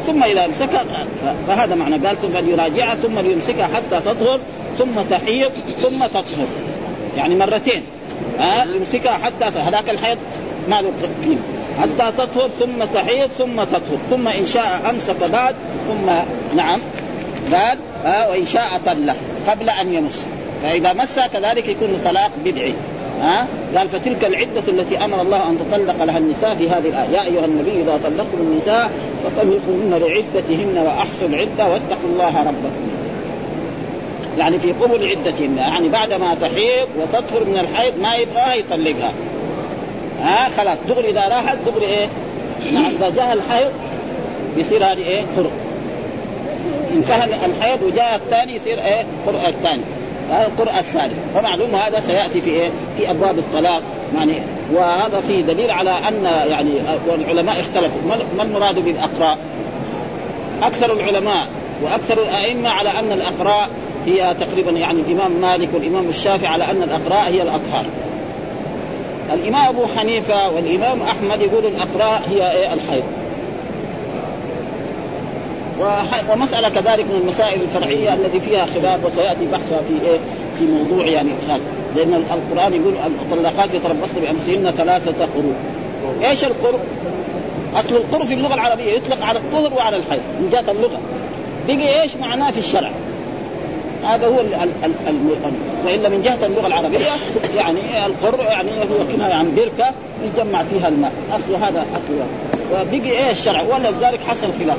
[0.07, 0.85] ثم إذا امسكها
[1.49, 4.41] فهذا معنى قال ثم يراجعها ثم ليمسكها حتى تطهر
[4.79, 5.51] ثم تحيض
[5.83, 6.47] ثم تطهر.
[7.17, 7.83] يعني مرتين
[8.39, 10.19] ها؟ يمسكها حتى هذاك الحيض
[10.69, 10.93] ما له
[11.25, 11.62] قيمة.
[11.81, 15.55] حتى تطهر ثم تحيض ثم تطهر ثم إن شاء أمسك بعد
[15.89, 16.11] ثم
[16.57, 16.81] نعم
[17.53, 19.15] بعد ها وإن شاء طله
[19.49, 20.27] قبل أن يمس.
[20.63, 22.75] فإذا مس كذلك يكون طلاق بدعي.
[23.23, 27.09] ها قال فتلك العدة التي أمر الله أن تطلق لها النساء في هذه الآية.
[27.13, 28.91] يا أيها النبي إذا طلقتم النساء
[29.25, 32.89] فطلقوهن لعدتهن وأحصوا العدة واتقوا الله ربكم.
[34.39, 39.13] يعني في قبل عدتهن يعني بعد ما تحيض وتطهر من الحيض ما يبغاها يطلقها.
[40.23, 40.79] ها خلاص.
[40.89, 42.07] دغري إذا راحت دغري إيه؟
[42.73, 43.71] نعم إذا جاء الحيض
[44.57, 45.51] يصير هذه إيه؟ قرء
[46.95, 49.83] انتهى الحيض وجاء الثاني يصير إيه؟ قرء الثاني.
[50.31, 51.19] هذا القرء الثالث.
[51.37, 53.83] ومعلوم هذا سيأتي في إيه؟ في أبواب الطلاق.
[54.15, 54.35] يعني
[54.75, 56.71] وهذا فيه دليل على أن يعني
[57.09, 58.01] والعلماء اختلفوا.
[58.37, 59.39] ما المراد بالاقراء؟
[60.63, 61.47] أكثر العلماء
[61.83, 63.69] وأكثر الأئمة على أن الاقراء
[64.07, 67.85] هي تقريبا يعني الإمام مالك والإمام الشافعي على أن الاقراء هي الاطهار.
[69.35, 73.03] الإمام أبو حنيفة والإمام أحمد يقولوا الاقراء هي إيه الحيض.
[76.33, 80.19] ومسألة كذلك من المسائل الفرعية التي فيها خلاف وسيأتي بحثها في إيه؟
[80.59, 81.61] في موضوع يعني خاص
[81.97, 85.55] لأن القرآن يقول المطلقات يتربصن بأنفسهن ثلاثة قروء
[86.25, 86.79] إيش القرء؟
[87.75, 91.01] أصل القرء في اللغة العربية يطلق على الطهر وعلى الحيض من جهة اللغة
[91.69, 92.91] بقي إيش معناه في الشرع
[94.05, 95.17] هذا هو ال ال ال
[95.87, 96.99] وإلا من جهة اللغة العربية
[97.57, 99.91] يعني القر يعني هو كنايه عن بركه
[100.25, 101.13] يجمع فيها الماء.
[101.31, 102.15] اصل هذا اصل
[102.73, 104.79] وبقي إيه الشرع ولذلك حصل خلاف.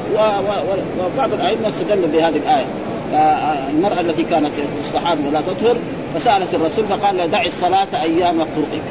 [0.99, 2.65] وبعض الأئمة استدلوا بهذه الآية.
[3.69, 4.51] المرأة التي كانت
[4.83, 5.75] تستحاض ولا تطهر
[6.15, 8.83] فسألت الرسول فقال دعي الصلاة أيام قرئك.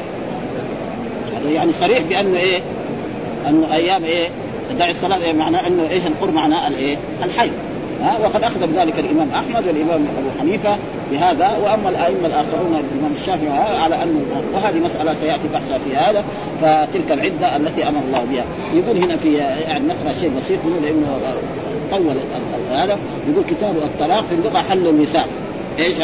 [1.54, 2.60] يعني صريح بأنه إيه؟
[3.48, 4.28] أنه أيام إيه؟
[4.78, 7.50] دعي الصلاة إيه؟ معناه أنه إيش؟ القر معناه الإيه؟ الحي.
[8.02, 10.76] ها وقد أخذ بذلك الإمام أحمد والإمام أبو حنيفة
[11.12, 13.48] بهذا وأما الأئمة الآخرون الامام الشافعي
[13.82, 14.20] على أنه
[14.54, 16.24] وهذه مسألة سيأتي بحثها في هذا
[16.60, 18.44] فتلك العدة التي أمر الله بها.
[18.74, 21.18] يقول هنا في يعني نقرأ شيء بسيط يقول إنه
[21.90, 22.16] طول
[22.70, 25.28] هذا يقول كتاب الطلاق في اللغة حل النساء
[25.78, 25.96] إيش؟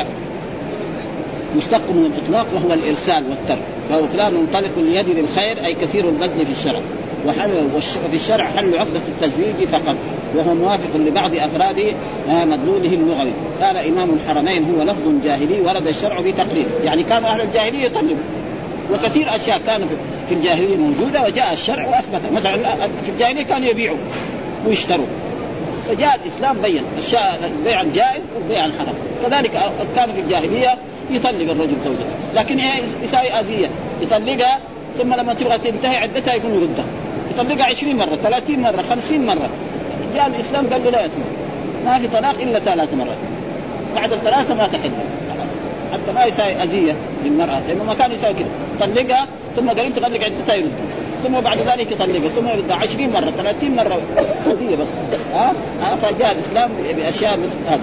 [1.57, 3.63] مشتق من الإطلاق وهو الإرسال والترك.
[3.89, 6.81] فهو فلان منطلق اليد للخير أي كثير البذل في الشرع.
[7.27, 9.97] وحل وفي الشرع حل عقدة التزويج فقط
[10.37, 11.95] وهو موافق لبعض أفراد
[12.31, 13.33] آه، مدلوله اللغوي.
[13.63, 16.67] قال إمام الحرمين هو لفظ جاهلي ورد الشرع بتقرير.
[16.85, 18.17] يعني كانوا أهل الجاهلية يطلبوا.
[18.93, 19.89] وكثير أشياء كانوا
[20.29, 22.21] في الجاهلية موجودة وجاء الشرع وأثبت.
[22.33, 22.57] مثلا
[23.05, 23.99] في الجاهلية كانوا يبيعوا
[24.67, 25.07] ويشتروا.
[25.89, 26.83] فجاء الإسلام بين
[27.59, 28.95] البيع الجائز والبيع الحرام.
[29.23, 29.51] كذلك
[29.97, 30.75] كان في الجاهلية
[31.11, 32.07] يطلق الرجل زوجته.
[32.35, 33.69] لكن إيه يساوي آذية.
[34.03, 34.59] يطلقها
[34.99, 36.85] ثم لما تبغى تنتهي عدتها يقول يردها
[37.31, 39.49] يطلقها 20 مرة 30 مرة 50 مرة.
[40.15, 41.23] جاء الإسلام قال له لا يا سيدي
[41.85, 43.19] ما في طلاق إلا ثلاث مرات.
[43.97, 44.91] بعد الثلاثة ما تحل
[45.93, 46.93] حتى ما يساوي أذية
[47.25, 48.49] للمرأة لأنه ما كان يساوي كذا
[48.81, 50.73] طلقها ثم قال تطلق عدتها يرد.
[51.25, 54.01] ثم بعد ذلك يطلقها ثم يردها 20 مرة 30 مرة.
[54.47, 54.89] أذية بس.
[55.35, 57.81] ها؟ ها؟ فجاء الإسلام بأشياء مثل هذا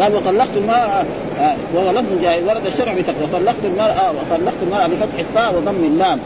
[0.00, 1.04] قال وطلقت المرأة
[1.40, 3.24] آه، وهو لفظ ورد الشرع بتقوى.
[3.24, 6.18] وطلقت المرأة وطلقت المرأة بفتح الطاء وضم اللام.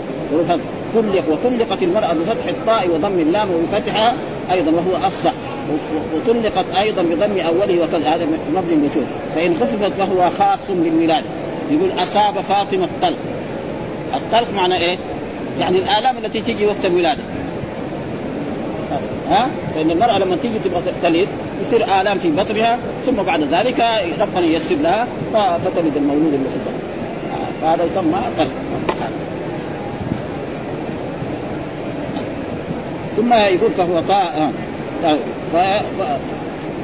[0.94, 4.14] كلق وطلقت المرأة بفتح الطاء وضم اللام وبفتحها
[4.52, 5.32] أيضا وهو الصح
[6.14, 11.26] وطلقت أيضا بضم أوله وكذا هذا مبني المجهول فإن خففت فهو خاص بالولادة
[11.70, 13.18] يقول أصاب فاطمة الطلق.
[14.14, 14.98] الطلق معنى إيه؟
[15.60, 17.22] يعني الآلام التي تيجي وقت الولادة.
[19.30, 21.28] ها؟ فإن المرأة لما تيجي تبغى تلد
[21.62, 23.84] يصير آلام في بطنها ثم بعد ذلك
[24.20, 25.06] ربنا ييسر لها
[25.58, 26.78] فتلد المولود في البطن
[27.62, 28.50] فهذا يسمى طلق.
[33.18, 34.52] ثم يقول فهو طاء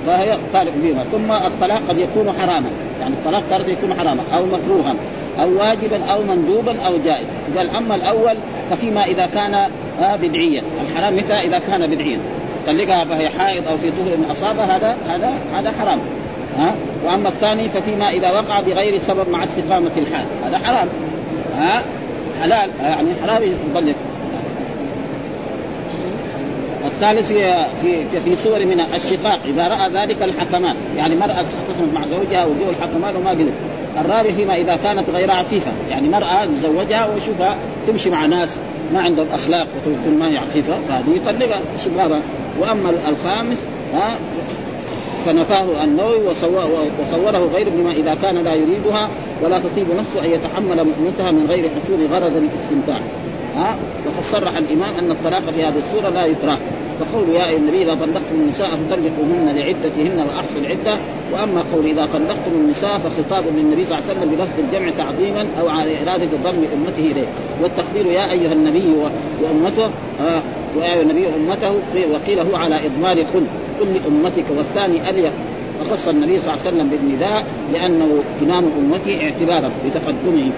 [0.07, 2.71] فهي طالق بهما ثم الطلاق قد يكون حراما.
[3.01, 4.23] يعني الطلاق تارة يكون حراما.
[4.37, 4.95] أو مكروها.
[5.41, 7.27] أو واجبا أو مندوبا أو جائز.
[7.57, 8.37] قال أما الأول
[8.71, 9.57] ففيما إذا كان
[10.01, 10.63] بدعيا.
[10.83, 12.19] الحرام متى؟ إذا كان بدعيا.
[12.67, 15.99] طلقها فهي حائض أو في طهر اصابها هذا هذا هذا حرام.
[16.59, 16.75] ها
[17.07, 20.89] وأما الثاني ففيما إذا وقع بغير سبب مع استقامة الحال هذا حرام.
[21.59, 21.83] ها
[22.43, 22.71] حلال.
[22.81, 23.95] يعني حرام يطلق.
[26.95, 29.39] الثالث في في في صور من الشقاق.
[29.45, 33.53] إذا رأى ذلك الحكمان يعني مرأة اختصمت مع زوجها وجوه الحكمان وما قدر
[34.01, 38.57] الرابع فيما إذا كانت غير عفيفة يعني مرأة تزوجها ويشوفها تمشي مع ناس
[38.93, 41.61] ما عندهم أخلاق وتكون ما هي عفيفة فهذه يطلقها.
[41.85, 42.23] شبابا
[42.61, 43.59] وأما الخامس
[43.95, 44.15] ها
[45.27, 46.19] فنفاه النووي
[47.01, 49.09] وصوره غير بما إذا كان لا يريدها
[49.43, 53.01] ولا تطيب نفسه أن يتحمل مؤنتها من غير حصول غرض الاستمتاع.
[53.57, 56.59] ها وقد صرح الإمام أن الطلاق في هذه الصورة لا يكره.
[57.01, 61.01] فقول يا أيها النبي إذا طلقتم النساء فطلقوهن لعدتهن وأحصوا العدة.
[61.33, 65.69] وأما قول إذا طلقتم النساء فخطاب للنبي صلى الله عليه وسلم بلفظ الجمع تعظيما أو
[65.69, 67.27] على إرادة ضم أمته إليه.
[67.63, 68.95] والتقدير يا أيها النبي
[69.43, 70.43] وأمته آه
[70.77, 71.73] ويا أيها النبي وأمته
[72.13, 73.45] وقيل هو على إضمار قل
[73.81, 74.45] قل لأمتك.
[74.57, 75.33] والثاني أليق.
[75.81, 80.51] فخص النبي صلى الله عليه وسلم بالنداء لأنه إمام امته اعتبارا بتقدمه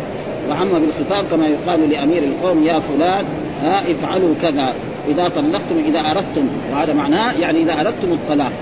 [0.51, 3.25] وعم بالخطاب كما يقال لأمير القوم يا فلان
[3.63, 4.75] ها افعلوا كذا.
[5.09, 6.49] إذا طلقتم إذا أردتم.
[6.73, 8.53] وهذا معناه يعني إذا أردتم الطلاق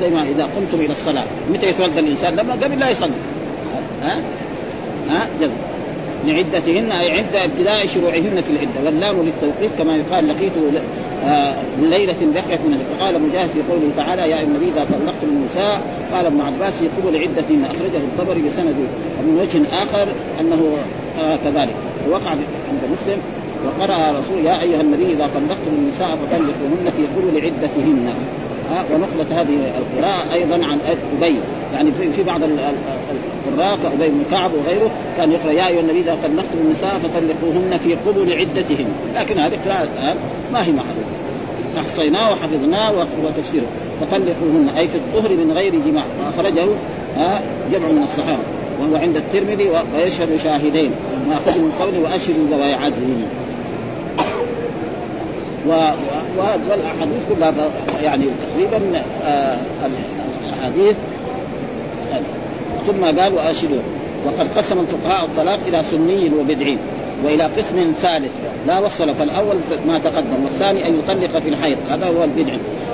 [0.00, 1.24] زي ما إذا قمتم إلى الصلاة.
[1.52, 3.12] متى يتوضأ الإنسان؟ لما قبل لا يصلي.
[4.02, 4.20] ها؟
[5.10, 5.56] ها؟ جزم
[6.26, 8.84] لعدتهن أي عدة ابتداء شروعهن في العدة.
[8.84, 10.52] واللام للتوقيت كما يقال لقيت
[11.24, 15.80] آه ليلة بقيت من فقال مجاهد في قوله تعالى يا النبي إذا طلقتم النساء.
[16.14, 18.74] قال ابن عباس في قبل عدتهن أخرجه الطبري بسند
[19.20, 20.08] ومن وجه آخر
[20.40, 20.76] أنه
[21.18, 21.74] آه كذلك.
[22.10, 23.18] وقع عند مسلم
[23.66, 28.08] وقرأ رسول يا أيها النبي إذا طلقتم النساء فطلقوهن في قبل عدتهن.
[28.70, 30.78] ها ونقلت هذه القراءة أيضا عن
[31.18, 31.36] أبي
[31.74, 36.58] يعني في بعض القراء كأبي بن كعب وغيره كان يقرأ يا أيها النبي إذا طلقتم
[36.64, 38.86] النساء فطلقوهن في قبل عدتهن.
[39.14, 40.16] لكن هذه قراءة
[40.52, 41.10] ما هي محدودة.
[41.80, 42.92] أحصيناه وحفظناه
[43.24, 43.66] وتفسيره.
[44.00, 46.04] فطلقوهن أي في الطهر من غير جماع.
[46.20, 46.66] وأخرجه
[47.72, 48.42] جمع من الصحابة.
[48.80, 50.90] وهو عند الترمذي ويشهد شاهدين.
[51.28, 53.24] ما أخذ من قوله وأشهدوا ذوي عدل.
[56.68, 57.52] والأحاديث كلها
[58.02, 59.58] يعني تقريبا آه
[60.46, 60.96] الأحاديث
[62.86, 63.82] ثم قال واشهدوا
[64.26, 66.78] وقد قسم الفقهاء الطلاق إلى سني وبدعي
[67.24, 68.32] وإلى قسم ثالث.
[68.66, 71.78] لا وصل فالأول ما تقدم والثاني أن يطلق في الحيض.
[71.90, 72.52] هذا هو البدع.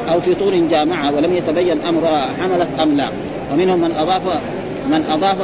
[0.09, 3.09] أو في طول جامعة ولم يتبين أمرها حملت أم لا.
[3.53, 4.23] ومنهم من أضاف
[4.91, 5.37] من أضاف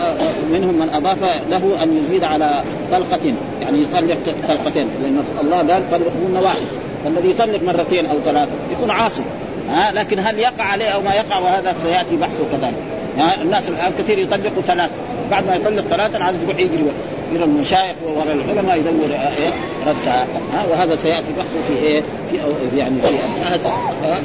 [0.53, 3.35] منهم من أضاف له أن يزيد على طلقة.
[3.61, 4.89] يعني يطلق طلقتين.
[5.03, 6.63] لأن الله قال طلقهن واحد.
[7.05, 9.23] فالذي يطلق مرتين أو ثلاثة يكون عاصي.
[9.71, 12.75] ها؟ لكن هل يقع عليه أو ما يقع وهذا سيأتي بحثه كذلك.
[13.19, 14.95] ها؟ الناس الآن كثير يطلقوا ثلاثة.
[15.31, 16.93] بعد ما يطلق ثلاثة عاد يروح يجري
[17.33, 19.51] إلى المشايخ وراء العلماء يدور إيه؟
[19.87, 20.27] ردها.
[20.55, 22.37] ها؟ وهذا سيأتي بحثه في إيه؟ في
[22.79, 23.15] يعني في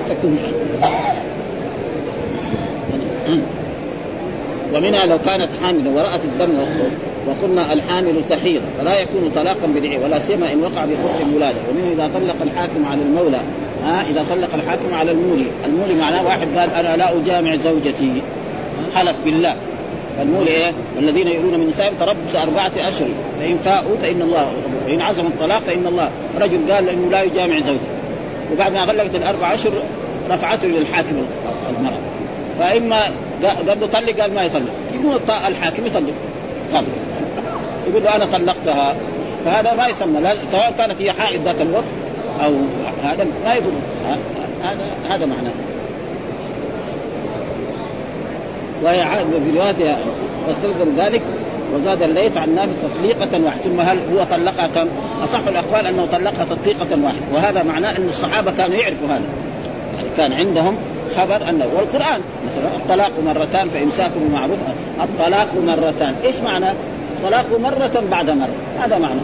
[0.10, 0.40] تكون
[4.74, 6.54] ومنها لو كانت حاملا ورأت الدم
[7.28, 11.58] وقلنا الحامل تحيض فلا يكون طلاقا بدعي ولا سيما إن وقع بخطر الولادة.
[11.70, 13.40] ومنه إذا طلق الحاكم على المولى
[13.86, 15.46] ها إذا طلق الحاكم على المولي.
[15.66, 18.22] المولي معناه واحد قال أنا لا أجامع زوجتي.
[18.96, 19.56] حلف بالله.
[20.18, 23.10] فالمولي إيه؟ والذين يؤلون من نسائهم تربص أربعة أشهر.
[23.40, 24.52] فإن فاءوا فإن الله.
[24.88, 26.10] وإن عزموا الطلاق فإن الله.
[26.42, 27.98] رجل قال إنه لا يجامع زوجته.
[28.54, 29.72] وبعد ما غلقت الأربع أشهر
[30.32, 31.16] رفعته إلى الحاكم
[31.70, 32.00] المرأة.
[32.60, 33.00] فإما
[33.44, 34.72] قال له طلق قال ما يطلق.
[34.94, 36.14] يقول الحاكم يطلق.
[36.74, 36.86] طلق.
[37.90, 38.96] يقول له أنا طلقتها.
[39.46, 40.20] فهذا ما يسمى
[40.52, 41.84] سواء كانت هي حائض ذات الوقت
[42.46, 42.54] أو
[43.04, 43.74] هذا ما يقول.
[44.64, 45.52] هذا هذا معناه.
[48.84, 49.04] وهي
[49.46, 49.98] في رواية
[50.48, 51.22] واستلزم ذلك
[51.76, 54.88] وزاد الليث عن نافع تطليقة واحدة ثم هل هو طلقها كم؟
[55.24, 59.22] أصح الأقوال أنه طلقها تطليقة واحدة وهذا معناه أن الصحابة كانوا يعرفوا هذا.
[59.96, 60.78] يعني كان عندهم
[61.18, 62.22] خبر أنه والقرآن.
[62.46, 64.58] مثلا الطلاق مرتان فامساك بمعروف
[65.04, 66.16] الطلاق مرتان.
[66.26, 66.72] إيش معنى؟
[67.18, 68.56] الطلاق مرة بعد مرة.
[68.80, 69.20] هذا معنى.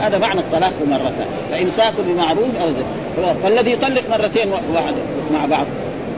[0.00, 1.26] هذا معنى الطلاق مرتان.
[1.50, 3.34] فامساك بمعروف أو زي.
[3.42, 4.94] فالذي يطلق مرتين واحد
[5.32, 5.66] مع بعض.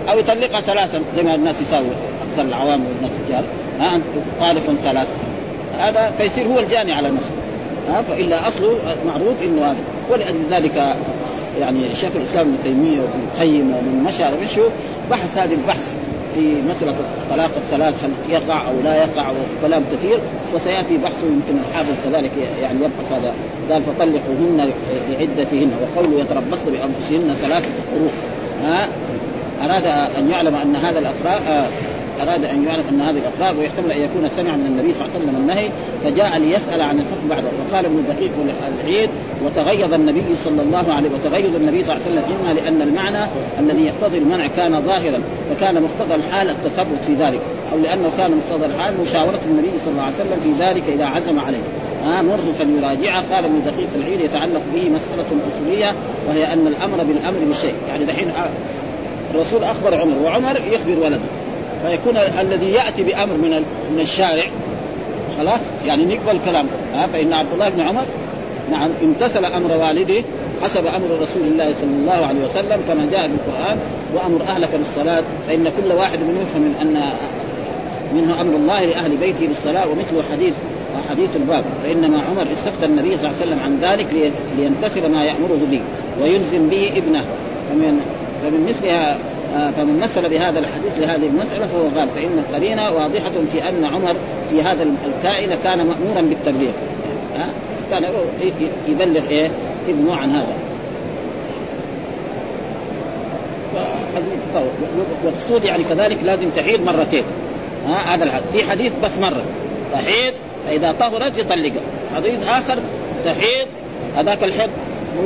[0.08, 1.86] أو يطلقها ثلاثا زي ما الناس يساوي.
[2.30, 3.44] أكثر العوام والناس الرجال
[3.80, 4.04] ها أنت
[4.40, 5.08] طالق ثلاث
[5.78, 7.32] هذا فيصير هو الجاني على نفسه
[7.88, 9.76] ها فإلا أصله معروف إنه هذا.
[10.10, 10.96] ولأجل ذلك
[11.58, 14.68] يعني شيخ الإسلام ابن تيمية وابن القيم ومن مشى مشوا
[15.10, 15.96] بحث هذه البحث
[16.34, 20.18] في مسألة الطلاق الثلاث هل يقع أو لا يقع وكلام كثير
[20.54, 22.30] وسيأتي بحثه يمكن الحافظ كذلك
[22.62, 23.34] يعني يبحث هذا.
[23.70, 24.70] قال فطلقوهن
[25.10, 28.10] لعدتهن وقوله يتربصن بأنفسهن ثلاثة قروء.
[28.64, 28.88] ها؟
[29.64, 29.86] أراد
[30.18, 31.70] أن يعلم أن هذا الأقراء
[32.22, 35.24] أراد أن يعلم أن هذه الاقرار ويحتمل أن يكون سمع من النبي صلى الله عليه
[35.24, 35.68] وسلم النهي
[36.04, 38.30] فجاء ليسأل عن الحكم بعده وقال ابن دقيق
[38.80, 39.10] العيد
[39.44, 43.26] وتغيظ النبي صلى الله عليه وتغيظ النبي صلى الله عليه وسلم إما لأن المعنى
[43.58, 47.40] الذي يقتضي المنع كان ظاهرا فكان مقتضى الحال التثبت في ذلك
[47.72, 51.38] أو لأنه كان مقتضى الحال مشاورة النبي صلى الله عليه وسلم في ذلك إذا عزم
[51.38, 51.62] عليه.
[52.04, 55.94] آه مره فليراجعها قال ابن دقيق العيد يتعلق به مسألة أصولية
[56.28, 58.28] وهي أن الأمر بالأمر بالشيء يعني دحين
[59.34, 61.20] الرسول أخبر عمر وعمر يخبر ولده.
[61.82, 64.44] فيكون الذي يأتي بأمر من من الشارع
[65.38, 68.04] خلاص؟ يعني نقبل كلامه ها فإن عبد الله بن عمر
[68.70, 70.22] نعم امتثل أمر والده
[70.62, 73.78] حسب أمر رسول الله صلى الله عليه وسلم كما جاء في القرآن
[74.14, 77.12] وأمر أهلك بالصلاة فإن كل واحد منهم يفهم أن
[78.14, 80.54] منه أمر الله لأهل بيته بالصلاة ومثل حديث
[81.10, 81.64] حديث الباب.
[81.84, 85.80] فإنما عمر استفتى النبي صلى الله عليه وسلم عن ذلك ليمتثل ما يامره به
[86.22, 87.24] ويلزم به ابنه.
[87.70, 88.00] فمن
[88.42, 89.18] فمن مثلها
[89.50, 94.16] فمن مثل بهذا الحديث لهذه المسألة فهو قال فإن القرينة واضحة في أن عمر
[94.50, 96.72] في هذا الكائن كان مأمورا بالتبليغ.
[97.36, 97.46] ها
[97.90, 98.04] كان
[98.88, 99.50] يبلغ إيه؟
[99.88, 100.54] ابنه عن هذا.
[105.24, 107.24] والقصود يعني كذلك لازم تحيض مرتين.
[107.88, 109.42] ها هذا الحد في حديث بس مرة.
[109.92, 110.34] تحيض
[110.66, 111.82] فإذا طهرت يطلقها.
[112.16, 112.78] حديث آخر
[113.24, 113.66] تحيض
[114.16, 114.70] هذاك الحد.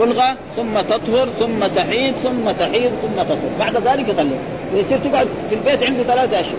[0.01, 3.51] ملغى ثم تطهر ثم تحيض ثم تحيض ثم تطهر.
[3.61, 4.37] بعد ذلك يطلق
[4.75, 6.59] ويصير تقعد في البيت عنده ثلاثة أشهر.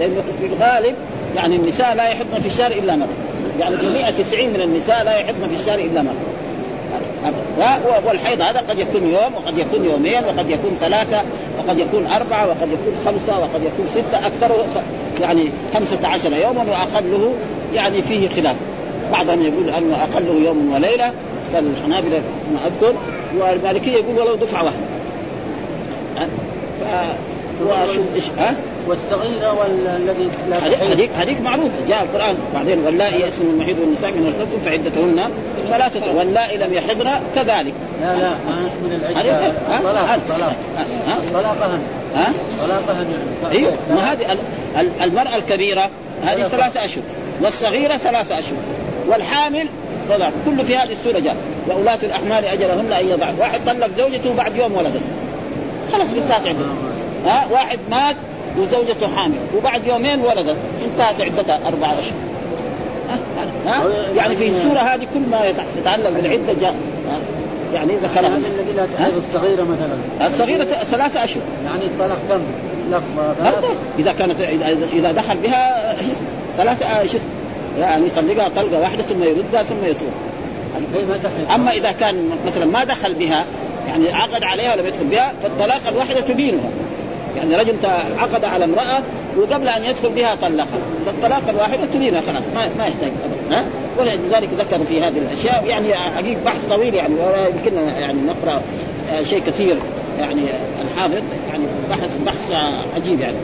[0.00, 0.94] لأنه في الغالب
[1.36, 3.08] يعني النساء لا يحضن في الشهر إلا مرة.
[3.60, 6.34] يعني في 190 من النساء لا يحضن في الشهر إلا مرة.
[8.06, 11.22] والحيض هذا قد يكون يوم وقد يكون يومين وقد يكون ثلاثة
[11.58, 14.66] وقد يكون أربعة وقد يكون خمسة وقد يكون ستة أكثره
[15.20, 17.34] يعني خمسة عشر يوما وأقله
[17.74, 18.56] يعني فيه خلاف.
[19.12, 21.12] بعضهم يقول أنه أقله يوم وليلة
[21.54, 22.94] كالحنابلة كما أذكر
[23.38, 24.78] والمالكية يقول ولو دفعة واحدة.
[27.62, 28.54] هو شو إيش ها؟
[28.88, 30.56] والصغيرة والذي لا
[30.92, 31.86] هذيك هذيك معروفة.
[31.88, 35.30] جاء القرآن بعدين واللائي يئسن المحيض والنساء من ارتبتم فعدتهن
[35.70, 37.74] ثلاثة واللائي لم يحضن كذلك.
[38.02, 39.52] لا لا ما من العدة.
[39.82, 40.56] طلاق طلاق
[41.32, 41.80] طلاقهن
[42.16, 43.06] ها؟ طلاقهن
[43.50, 43.72] أيوه.
[43.90, 44.38] ما هذه
[45.02, 45.90] المرأة الكبيرة
[46.24, 47.04] هذه ثلاثة أشهر
[47.42, 48.56] والصغيرة ثلاثة أشهر
[49.08, 49.66] والحامل
[50.10, 50.30] طلع.
[50.44, 51.36] كله في هذه السورة جاء.
[51.68, 55.00] واولاة الأحمال أجلهن أن يضع واحد طلق زوجته بعد يوم ولده.
[55.92, 56.74] خلاص انتهت عدته
[57.26, 58.16] ها؟ واحد مات
[58.58, 59.36] وزوجته حامل.
[59.56, 62.18] وبعد يومين ولدت انتهت عدتها أربع أشهر.
[63.66, 63.84] ها؟
[64.16, 66.74] يعني في السورة هذه كل ما يتعلق بالعدة جاء.
[67.74, 68.86] يعني إذا كان هذا الذي لا
[69.16, 70.28] الصغيرة مثلا.
[70.28, 71.42] الصغيرة ثلاثة أشهر.
[71.66, 72.40] يعني الطلاق كم؟
[73.44, 73.68] برضه.
[73.98, 74.40] إذا كانت
[74.92, 75.94] اذا دخل بها
[76.56, 77.20] ثلاثة أشهر.
[77.78, 80.12] يعني يطلقها طلقه واحدة ثم يردها ثم يتوب.
[81.54, 83.44] أما إذا كان مثلا ما دخل بها
[83.88, 86.70] يعني عقد عليها ولم يدخل بها فالطلاق الواحدة تبينها.
[87.36, 87.74] يعني رجل
[88.16, 89.02] عقد على امرأة
[89.38, 90.66] وقبل أن يدخل بها طلقها
[91.06, 93.64] فالطلاق الواحدة تبينها خلاص ما ما يحتاج ابدا ها؟
[93.98, 98.62] ولذلك ذكروا في هذه الأشياء يعني حقيقه بحث طويل يعني ولا يمكننا يعني نقرأ
[99.22, 99.76] شيء كثير.
[100.18, 102.52] يعني الحافظ يعني بحث بحث
[102.96, 103.36] عجيب يعني.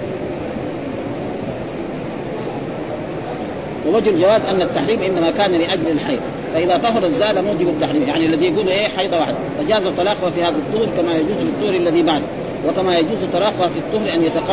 [3.87, 6.21] ووجه الجواز أن التحريم إنما كان لأجل الحيض.
[6.55, 8.03] فإذا طهر زال موجب التحريم.
[8.09, 11.75] يعني الذي يقول إيه حيضه واحدة فجاز طلاقها في هذا الطهر كما يجوز في الطهر
[11.75, 12.25] الذي بعده
[12.69, 14.51] وكما يجوز طلاقها في الطهر أن يتق...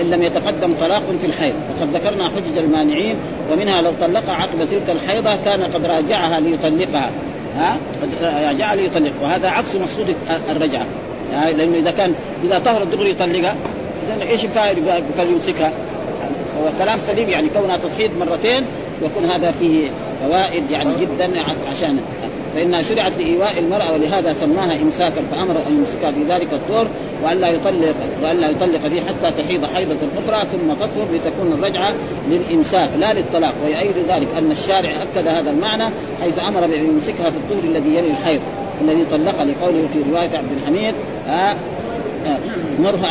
[0.00, 1.54] إن لم يتقدم طلاق في الحيض.
[1.80, 3.16] وقد ذكرنا حجج المانعين
[3.52, 7.10] ومنها لو طلق عقب تلك الحيضة كان قد راجعها ليطلقها.
[7.56, 7.76] ها؟
[8.22, 9.12] راجعها ليطلق.
[9.22, 10.16] وهذا عكس مقصود
[10.50, 10.86] الرجعة.
[11.32, 13.54] لأنه إذا كان إذا طهر الدغري يطلقها
[14.06, 15.72] اذا إيش الفائدة؟ فليمسكها.
[16.60, 18.64] هو كلام سليم يعني كونها تضحيد مرتين
[19.02, 19.90] يكون هذا فيه
[20.22, 21.30] فوائد يعني جدا
[21.70, 21.98] عشان
[22.54, 26.86] فإنها شرعت لإيواء المرأة ولهذا سماها امساكا فأمر أن يمسكها في ذلك الطور
[27.22, 31.94] والا يطلق والا يطلق فيه حتى تحيض حيضة أخرى ثم تطهر لتكون الرجعة
[32.30, 33.54] للإمساك لا للطلاق.
[33.64, 35.90] ويؤيد ذلك أن الشارع أكد هذا المعنى
[36.22, 38.40] حيث أمر بأن يمسكها في الطهر الذي يلي الحيض
[38.80, 40.94] الذي طلق لقوله في رواية عبد الحميد
[41.28, 41.54] آه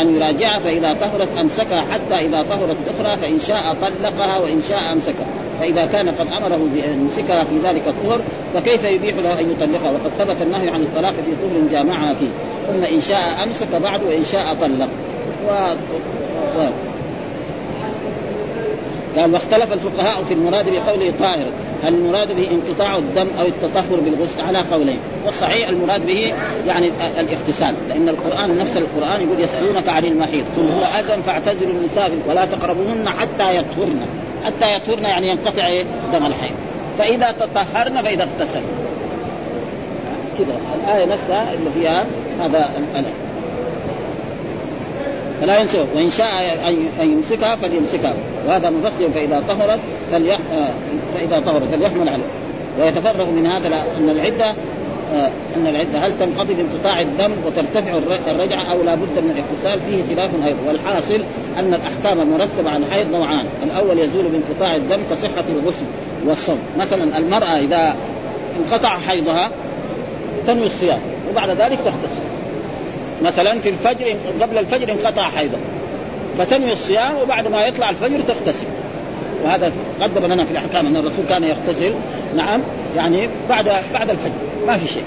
[0.01, 5.25] ان يراجعها فإذا طهرت أمسكها حتى إذا طهرت الاخرى فإن شاء طلقها وإن شاء أمسكها.
[5.59, 8.21] فإذا كان قد أمره بان يمسكها في ذلك الطهر
[8.53, 12.29] فكيف يبيح له أن يطلقها؟ وقد ثبت النهي عن الطلاق في طهر جامعها فيه
[12.67, 14.89] ثم إن شاء أمسك بعد وإن شاء طلق.
[15.47, 15.73] و...
[16.59, 16.90] و...
[19.17, 21.47] قال واختلف الفقهاء في المراد بقوله طاهر.
[21.83, 24.99] هل المراد به انقطاع الدم أو التطهر بالغسل؟ على قولين.
[25.25, 26.33] والصحيح المراد به
[26.67, 30.43] يعني الاغتسال لأن القرآن نفس القرآن يقول يسألونك عن المحيض.
[30.55, 34.05] ثم هو اذن فاعتزلوا النساء ولا تقربوهن حتى يطهرن.
[34.45, 36.55] حتى يطهرن يعني ينقطع إيه؟ دم الحيض.
[36.97, 38.63] فإذا تطهرن فإذا اغتسلن
[40.37, 42.05] كذا الآية نفسها اللي فيها
[42.39, 43.30] هذا الألم.
[45.41, 46.59] فلا ينسى وإن شاء
[47.01, 48.13] أن يمسكها فليمسكها.
[48.47, 49.79] وهذا مفسر فإذا طهرت
[50.11, 50.39] فليح...
[50.53, 50.73] آه،
[51.15, 52.23] فإذا طهرت فليحمل عليه.
[52.79, 54.55] ويتفرغ من هذا أن العدة
[55.13, 57.91] آه، أن العدة هل تنقضي بانقطاع الدم وترتفع
[58.27, 60.59] الرجعة أو لا بد من الاغتسال؟ فيه خلاف أيضا.
[60.67, 61.23] والحاصل
[61.59, 63.45] أن الأحكام المرتبه على الحيض نوعان.
[63.63, 65.85] الأول يزول بانقطاع الدم كصحة الغسل
[66.27, 66.59] والصوم.
[66.79, 67.95] مثلا المرأة إذا
[68.59, 69.49] انقطع حيضها
[70.47, 70.99] تنوي الصيام
[71.31, 72.40] وبعد ذلك تغتسل.
[73.21, 75.57] مثلا في الفجر قبل الفجر انقطع حيضه
[76.37, 78.65] فتنوي الصيام وبعد ما يطلع الفجر تغتسل.
[79.43, 81.93] وهذا قدم لنا في الأحكام أن الرسول كان يغتسل.
[82.37, 82.61] نعم
[82.97, 84.31] يعني بعد بعد الفجر.
[84.67, 85.03] ما في شيء.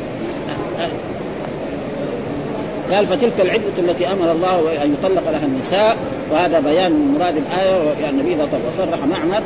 [2.93, 5.97] قال فتلك العدة التي أمر الله أن يطلق لها النساء.
[6.33, 8.37] وهذا بيان مراد الآية يعني النبي
[8.69, 9.43] وصرح معمر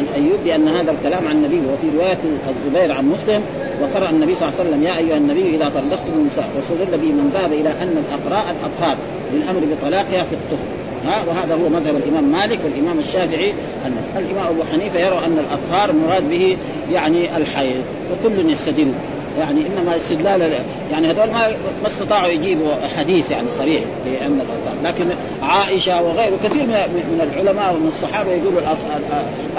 [0.00, 2.18] عن أيوب بأن هذا الكلام عن النبي وفي رواية
[2.50, 3.42] الزبير عن مسلم
[3.82, 7.30] وقرأ النبي صلى الله عليه وسلم يا أيها النبي إذا طلقتم النساء واستدل به من
[7.34, 8.96] ذهب إلى أن الأقراء الأطهار
[9.32, 10.66] للأمر بطلاقها في الطهر.
[11.06, 13.50] ها وهذا هو مذهب الإمام مالك والإمام الشافعي.
[13.86, 16.56] أن الإمام أبو حنيفة يرى أن الأطهار مراد به
[16.92, 17.82] يعني الحيض
[18.12, 18.92] وكل يستدل.
[19.38, 20.52] يعني إنما استدلال
[20.92, 21.48] يعني هذول ما
[21.82, 25.04] ما استطاعوا يجيبوا حديث يعني صريح بان الاطهار لكن
[25.42, 28.60] عائشة وغيره كثير من العلماء ومن الصحابة يقولوا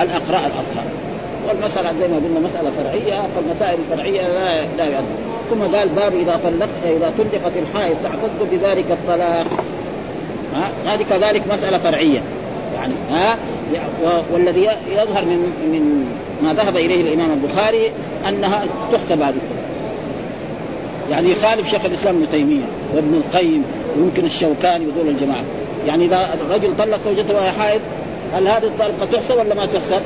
[0.01, 0.85] الأقراء الاطهار
[1.49, 5.05] والمسألة زي ما قلنا مسألة فرعية فالمسائل الفرعية لا لا يؤدي.
[5.49, 9.45] ثم قال باب إذا طلقت إذا طلقت الحائض تعتد بذلك الطلاق.
[10.55, 12.21] ها؟ هذه كذلك مسألة فرعية.
[12.75, 13.37] يعني ها؟
[14.33, 15.37] والذي يظهر من
[15.71, 16.05] من
[16.43, 17.91] ما ذهب إليه الإمام البخاري
[18.27, 19.60] أنها تحسب هذه.
[21.11, 22.63] يعني يخالف شيخ الإسلام ابن تيمية
[22.95, 23.63] وابن القيم
[23.97, 25.43] ويمكن الشوكاني ودول الجماعة.
[25.87, 27.81] يعني إذا الرجل طلق زوجته وهي حائض
[28.33, 30.01] هل هذه الطلقة تحسب ولا ما تحسب؟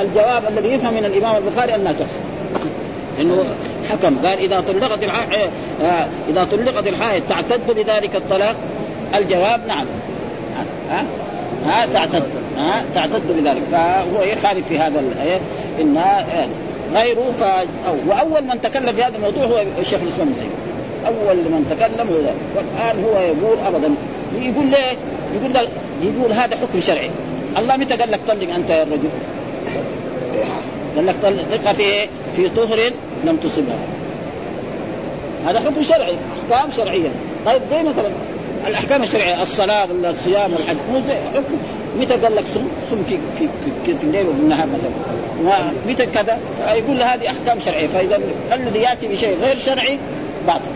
[0.00, 2.20] الجواب الذي يفهم من الإمام البخاري أنها تحسن
[3.20, 3.44] إنه
[3.90, 5.04] حكم قال إذا طلقت
[5.82, 8.56] آه إذا طلقت الحائض تعتد بذلك الطلاق؟
[9.14, 9.86] الجواب نعم.
[10.90, 12.22] ها؟ تعتد
[12.58, 13.62] ها؟ تعتد بذلك.
[13.72, 15.02] فهو يخالف في هذا
[15.80, 16.46] انها
[16.94, 17.42] غيره ف
[18.08, 20.50] وأول من تكلم في هذا الموضوع هو الشيخ الإسلام ابن
[21.06, 22.16] أول من تكلم هو
[22.56, 23.94] والآن هو يقول ابدا
[24.38, 24.96] يقول ليه؟
[25.34, 25.68] يقول
[26.02, 27.10] يقول هذا حكم شرعي.
[27.58, 29.08] الله متى قال لك طلق أنت يا الرجل؟
[30.96, 32.90] قال لك طلقها في في طهر
[33.24, 33.78] لم تصبها.
[35.46, 36.16] هذا حكم شرعي
[36.52, 37.08] أحكام شرعية.
[37.46, 38.08] طيب زي مثلا
[38.66, 41.58] الأحكام الشرعية الصلاة الصيام والحج مو زي حكم
[42.00, 44.90] متى قال لك صم صم في في في, في الليل وفي النهار مثلا؟
[45.88, 48.20] متى كذا؟ يقول هذه أحكام شرعية فإذا
[48.52, 49.98] الذي يأتي بشيء غير شرعي
[50.46, 50.70] باطل.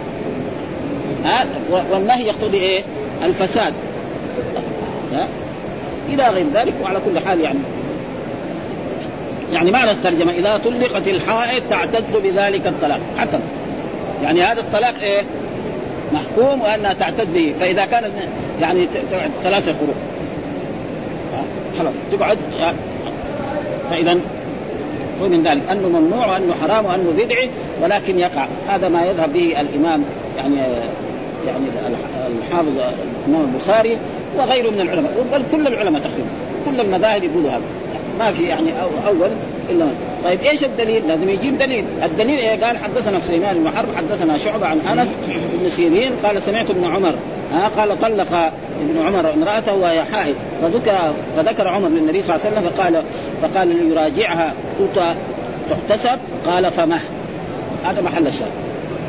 [1.25, 1.47] ها؟
[1.93, 2.83] والنهي يقتضي إيه؟
[3.25, 3.75] الفساد.
[5.13, 5.29] ها؟
[6.09, 7.59] إلى غير ذلك وعلى كل حال يعني.
[9.53, 13.41] يعني معنى الترجمة؟ إذا طلقت الحائض تعتد بذلك الطلاق حكم
[14.23, 15.23] يعني هذا الطلاق إيه؟
[16.13, 18.11] محكوم وأنها تعتد به فإذا كانت
[18.61, 18.89] يعني
[19.43, 19.95] ثلاثة قروء
[21.79, 22.39] خلاص تقعد
[23.91, 24.19] فإذا
[25.21, 27.51] من ذلك أنه ممنوع وأنه حرام وأنه بدعي
[27.83, 28.47] ولكن يقع.
[28.69, 30.05] هذا ما يذهب به الإمام
[30.37, 30.57] يعني
[31.47, 31.65] يعني
[32.43, 32.73] الحافظ
[33.27, 33.97] الإمام البخاري
[34.39, 35.25] وغيره من العلماء.
[35.33, 36.29] بل كل العلماء تقريبا
[36.67, 37.63] كل المذاهب يقولوا هذا.
[38.19, 39.31] ما في يعني أول
[39.71, 39.87] إلا
[40.25, 44.67] طيب إيش الدليل؟ لازم يجيب دليل، الدليل إيه؟ قال حدثنا سليمان بن حرب حدثنا شعبة
[44.67, 45.09] عن أنس
[45.63, 47.15] بن سيرين قال سمعت ابن عمر
[47.53, 50.35] ها قال طلق ابن عمر امرأته وهي حائض.
[50.63, 53.03] فذكر فذكر عمر للنبي صلى الله عليه وسلم فقال
[53.43, 54.55] فقال ليراجعها.
[54.79, 55.17] قلت
[55.71, 57.01] تحتسب؟ قال فمه.
[57.85, 58.51] هذا محل الشاهد.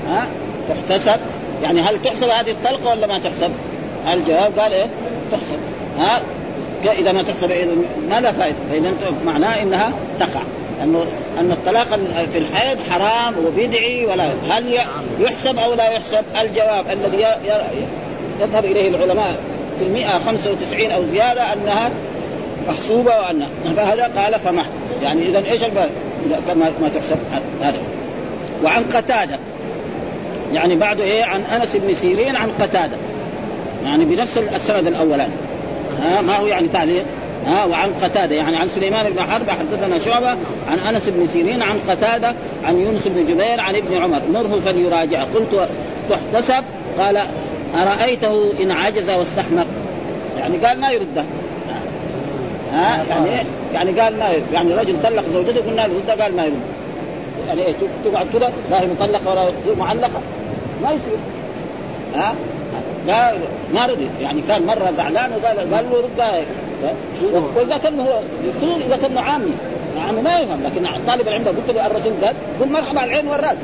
[0.10, 0.28] ها؟
[0.70, 1.20] تحتسب؟
[1.64, 3.52] يعني هل تحسب هذه الطلقة ولا ما تحسب؟
[4.14, 4.86] الجواب قال إيه؟
[5.32, 5.58] تحسب.
[6.00, 6.22] ها؟
[7.00, 7.52] إذا ما تحسب
[8.10, 8.58] ما لا فائدة.
[8.72, 8.92] فإذا
[9.26, 10.42] معناه إنها تقع.
[10.84, 11.04] انه
[11.40, 12.00] أن الطلاق
[12.32, 14.80] في الحيض حرام وبدعي ولا هل
[15.20, 17.26] يحسب أو لا يحسب؟ الجواب الذي
[18.42, 19.36] يذهب إليه العلماء
[19.80, 21.92] في المئة 95 أو زيادة أنها
[22.68, 23.44] محسوبة وأن
[23.76, 24.66] فهذا قال فما.
[25.04, 25.62] يعني إذا إيش
[26.56, 27.18] ما, ما تحسب
[27.62, 27.80] هذا.
[28.64, 29.40] وعن قتادة.
[30.54, 32.98] يعني بعده إيه؟ عن أنس بن سيرين عن قتادة.
[33.84, 35.34] يعني بنفس السند الاولاني
[36.02, 37.06] ها؟ ما هو يعني تعليق؟
[37.46, 38.36] ها؟ وعن قتادة.
[38.36, 40.30] يعني عن سليمان بن حرب حدثنا شعبة
[40.70, 42.34] عن أنس بن سيرين عن قتادة
[42.66, 44.22] عن يونس بن جبير عن ابن عمر.
[44.34, 45.24] مره فليراجع.
[45.24, 45.70] قلت
[46.10, 46.64] تحتسب.
[47.00, 47.20] قال
[47.76, 49.68] أرأيته إن عجز واستحمق؟
[50.40, 51.24] يعني قال ما يرده.
[52.74, 53.44] ها؟ يعني إيه؟
[53.74, 56.60] يعني قال ما يعني رجل طلق زوجته قلنا له قال ما يرد
[57.48, 57.74] يعني إيه؟
[58.06, 60.22] تقعد كده لا هي مطلقة ولا تصير معلقة.
[60.84, 61.18] ما يصير.
[62.16, 62.36] ها؟
[63.08, 63.34] لا
[63.74, 64.10] ما رضي.
[64.22, 66.46] يعني كان مرة زعلان وقال قال له رد.
[67.56, 69.52] واذا كان هو يقول اذا كان عامي.
[70.06, 73.58] عامي ما يفهم لكن طالب العلم قلت له الرسول قال قل مرحبا على العين والرأس.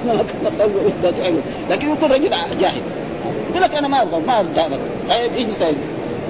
[1.70, 2.30] لكن يكون رجل
[2.60, 2.82] جاهل.
[3.50, 4.78] يقول لك أنا ما أبغى ما أبغى
[5.08, 5.74] طيب إيش نسوي؟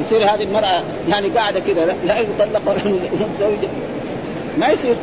[0.01, 2.79] يصير هذه المرأة يعني قاعدة كذا لا يطلق ولا
[3.13, 3.69] متزوجة.
[4.59, 4.95] ما يصير.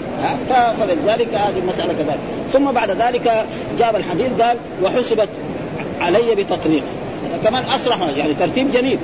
[0.79, 2.19] فلذلك هذه المساله كذلك.
[2.53, 3.45] ثم بعد ذلك
[3.79, 5.29] جاب الحديث قال وحسبت
[6.01, 6.83] علي بتطليق.
[7.29, 8.99] هذا كمان أصرح يعني ترتيب جميل.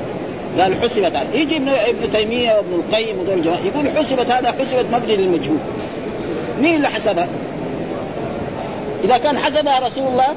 [0.60, 1.42] قال حسبت علي.
[1.42, 5.58] يجي ابن ابن تيمية وابن القيم ودول الجماعة يقول حسبت هذا حسبت مبني للمجهول.
[6.62, 7.28] مين اللي حسبها؟
[9.04, 10.28] إذا كان حسبها رسول الله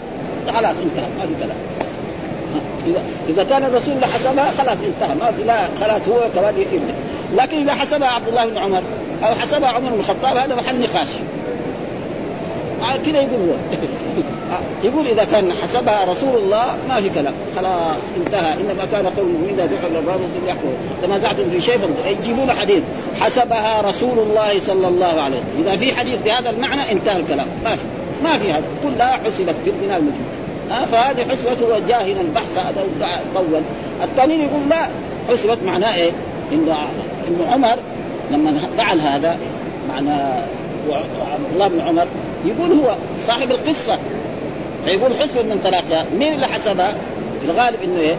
[0.47, 1.57] خلاص انتهى في كلام.
[2.87, 5.15] اذا إذا كان الرسول اللي حسبها خلاص انتهى.
[5.21, 6.55] ما في لا خلاص هو كمان
[7.35, 8.83] لكن إذا حسبها عبد الله بن عمر
[9.25, 11.09] أو حسبها عمر بن الخطاب هذا محل نقاش.
[12.83, 13.57] آه، كذا يقول هو.
[14.89, 17.35] يقول إذا كان حسبها رسول الله ما في كلام.
[17.57, 18.53] خلاص انتهى.
[18.53, 20.69] إنما كان قول المؤمنين دعوا إلى الرسول يحكم
[21.03, 22.83] تنازعتم في شيء يجيبون حديث.
[23.21, 25.65] حسبها رسول الله صلى الله عليه وسلم.
[25.67, 27.47] إذا في حديث بهذا المعنى انتهى الكلام.
[27.65, 27.83] ما في
[28.25, 28.65] ما في هذا.
[28.83, 30.36] كلها حسبت بالبناء المجهول.
[30.71, 32.85] ها فهذه حسبت هو جاهل البحث هذا
[33.35, 33.63] طول
[34.03, 34.89] الثاني يقول لا
[35.29, 36.11] حسبت معناه إيه؟
[36.53, 36.77] إنه
[37.29, 37.77] إنه عمر
[38.31, 39.39] لما فعل هذا
[39.89, 40.11] معنى
[41.33, 42.07] عبد الله بن عمر
[42.45, 42.95] يقول هو
[43.27, 43.99] صاحب القصة
[44.85, 46.95] فيقول حسب من طلاقها مين اللي حسبها؟
[47.41, 48.15] في الغالب إنه إيه؟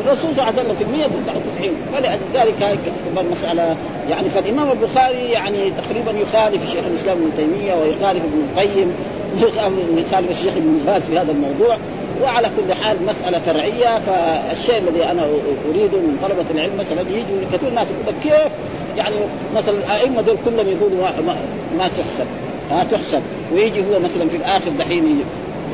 [0.00, 2.78] الرسول صلى الله عليه وسلم في 199 فلذلك
[3.20, 3.76] المسألة
[4.10, 8.92] يعني فالإمام البخاري يعني تقريبا يخالف شيخ الإسلام ابن تيمية ويخالف ابن القيم
[9.98, 11.78] يخالف الشيخ ابن باز في هذا الموضوع؟
[12.22, 15.22] وعلى كل حال مسألة فرعية فالشيء الذي أنا
[15.70, 18.52] أريده من طلبة العلم مثلا يجوا كثير ناس يقول كيف؟
[18.96, 19.14] يعني
[19.56, 21.36] مثلا الأئمة دول كلهم يقولوا ما,
[21.78, 22.26] ما تحسب
[22.70, 23.22] ما تحسب.
[23.54, 25.24] ويجي هو مثلا في الآخر دحين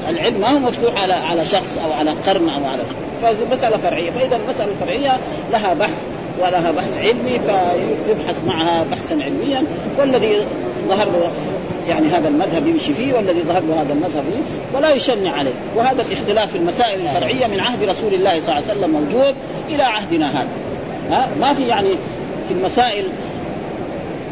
[0.09, 2.83] العلم ما هو مفتوح على على شخص أو على قرن أو على
[3.23, 4.11] فمسألة فرعية.
[4.11, 5.17] فإذا المسألة الفرعية
[5.53, 6.07] لها بحث
[6.41, 9.65] ولها بحث علمي فيبحث معها بحثا علميا.
[9.99, 10.45] والذي
[10.89, 11.31] ظهر له
[11.89, 14.25] يعني هذا المذهب يمشي فيه والذي ظهر له هذا المذهب
[14.75, 15.53] ولا يشنع عليه.
[15.77, 19.35] وهذا الاختلاف في المسائل الفرعية من عهد رسول الله صلى الله عليه وسلم موجود
[19.69, 20.49] إلى عهدنا هذا.
[21.11, 21.89] ها؟ ما في يعني
[22.49, 23.05] في المسائل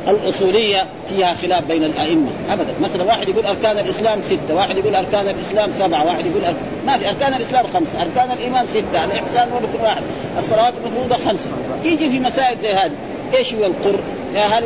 [0.08, 2.74] الأصولية فيها خلاف بين الأئمة ابدا.
[2.82, 6.98] مثلا واحد يقول أركان الإسلام ستة واحد يقول أركان الإسلام سبعة واحد يقول أركان ما
[6.98, 10.02] في أركان الإسلام خمسة أركان الإيمان ستة الإحسان وركن واحد
[10.38, 11.50] الصلاه المفروضة خمسة.
[11.84, 12.92] يجي في مسائل زي هذه
[13.34, 13.98] إيش هو القر
[14.34, 14.64] هل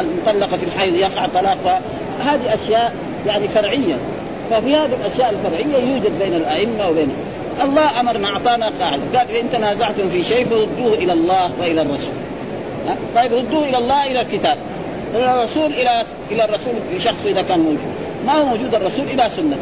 [0.00, 1.80] المطلقة في الحيض يقع طلاقها؟
[2.20, 2.94] هذه أشياء
[3.26, 3.96] يعني فرعية.
[4.50, 7.08] ففي هذه الأشياء الفرعية يوجد بين الأئمة وبين
[7.62, 9.18] الله أمرنا أعطانا قاعدة.
[9.18, 12.14] قال إن تنازعتم في شيء فردوه إلى الله وإلى الرسول.
[13.16, 14.56] طيب ردوه إلى الله إلى الكتاب.
[15.14, 17.92] إلى الرسول إلى إلى الرسول شخص إذا كان موجود.
[18.26, 19.56] ما هو موجود الرسول إلى سنة.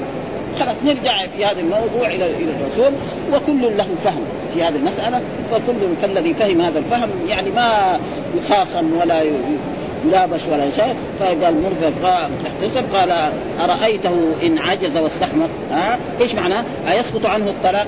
[0.60, 2.92] خلاص نرجع في هذا الموضوع إلى إلى الرسول.
[3.32, 4.22] وكل له فهم
[4.54, 5.20] في هذه المسألة.
[5.50, 7.98] فكل فالذي فهم هذا الفهم يعني ما
[8.38, 9.22] يخاصم ولا
[10.08, 10.94] يلابش ولا شيء.
[11.20, 17.86] فقال مرفق تحتسب قال أرأيته إن عجز واستحمق ها؟ إيش معناه؟ أيسقط عنه الطلاق؟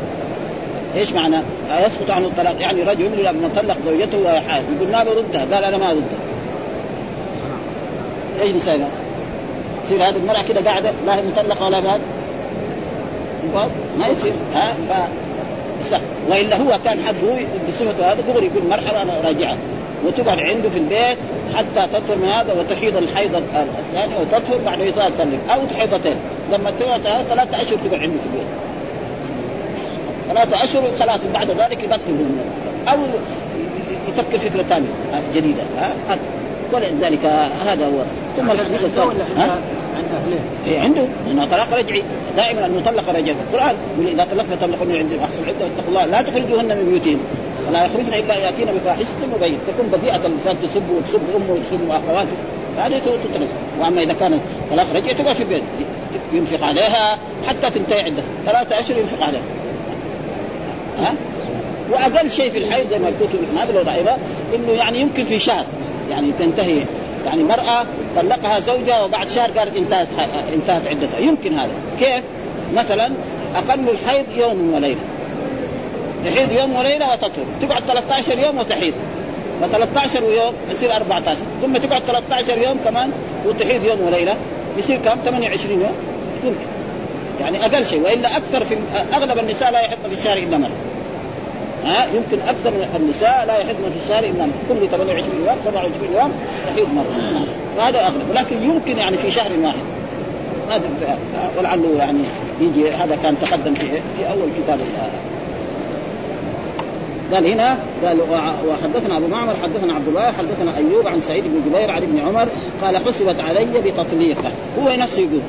[0.97, 1.43] إيش معناه؟
[1.79, 5.55] أيسقط عنه الطلاق؟ يعني رجل لما طلق زوجته وهي حائض يقول ما بردها.
[5.55, 6.19] قال أنا ما بردها
[8.43, 8.87] إيش نسوي
[9.85, 12.01] تصير هذه المرأة كده قاعدة؟ لا هي مطلقة ولا بعد
[13.99, 14.33] ما يصير.
[14.55, 15.11] ها؟ ف
[16.29, 19.57] وإلا هو كان حقه بصفته هذا دغري يقول مرحبا أنا راجعه
[20.07, 21.19] وتقعد عنده في البيت
[21.55, 25.11] حتى تطهر من هذا وتحيض الحيض الثاني وتطهر بعد يطهر
[25.51, 26.17] أو تحيضتين.
[26.53, 28.47] لما تقعد ثلاثة أشهر تقعد عنده في البيت.
[30.29, 32.27] ثلاثة أشهر خلاص بعد ذلك يبطل
[32.89, 32.99] أو
[34.09, 34.89] يفكر فكرة ثانية
[35.35, 36.19] جديدة ها
[36.73, 37.25] ولذلك
[37.67, 38.03] هذا هو.
[38.37, 39.11] ثم الحديث الثاني.
[40.67, 42.03] إيه عنده لأنه طلاق رجعي.
[42.37, 46.07] دائما المطلقه رجعي القرآن يقول إذا طلقنا طلقوا عند أحسن عدة واتقوا الله.
[46.07, 47.21] لا تخرجوهن من بيوتهن
[47.69, 52.37] ولا يخرجن إلا يأتين بفاحشة مبين تكون بذيئة اللسان تسب وتسب أمه وتسب اخواته
[52.79, 53.49] هذه تترك.
[53.81, 54.41] وأما إذا كان
[54.71, 55.63] طلاق رجعي تقعد في البيت.
[56.33, 59.43] ينفق عليها حتى تنتهي عندها ثلاثة أشهر ينفق عليها.
[60.99, 61.15] ها؟
[61.93, 64.13] وأقل شيء في الحيض زي ما الكتب الحنابله والرائبه
[64.55, 65.67] إنه يعني يمكن في شهر
[66.11, 66.83] يعني تنتهي.
[67.27, 67.87] يعني مرأة
[68.17, 70.09] طلقها زوجها وبعد شهر قالت انتهت
[70.55, 71.21] انتهت عدتها.
[71.21, 71.73] يمكن هذا.
[72.01, 72.25] كيف؟
[72.75, 73.13] مثلا
[73.57, 75.01] أقل الحيض يوم وليلة.
[76.25, 77.45] تحيض يوم وليلة وتطهر.
[77.61, 78.95] تقعد 13 يوم وتحيض
[79.61, 83.11] ف 13 يوم يصير 14 ثم تقعد 13 يوم كمان
[83.47, 84.37] وتحيض يوم وليلة.
[84.79, 85.95] يصير كم؟ 28 يوم.
[86.45, 86.67] يمكن.
[87.41, 88.03] يعني أقل شيء.
[88.03, 88.77] وإلا أكثر في
[89.15, 90.71] أغلب النساء لا يحضن في الشهر إلا مرة.
[91.85, 96.33] ها؟ يمكن أكثر من النساء لا يحضن في الشهر إلا كل 28 يوم 27 يوم
[96.67, 97.87] تحيض مرة.
[97.89, 98.33] هذا أغلب.
[98.35, 99.77] لكن يمكن يعني في شهر واحد.
[100.71, 101.19] هذا
[101.59, 102.23] ولعله يعني
[102.61, 102.91] يجي.
[102.91, 104.79] هذا كان تقدم في في أول كتاب
[107.33, 108.21] قال هنا قال
[108.69, 112.49] وحدثنا أبو معمر حدثنا عبد الله حدثنا أيوب عن سعيد بن جبير عن ابن عمر
[112.83, 114.51] قال حسبت علي بتطليقه.
[114.79, 115.41] هو نفسه يقول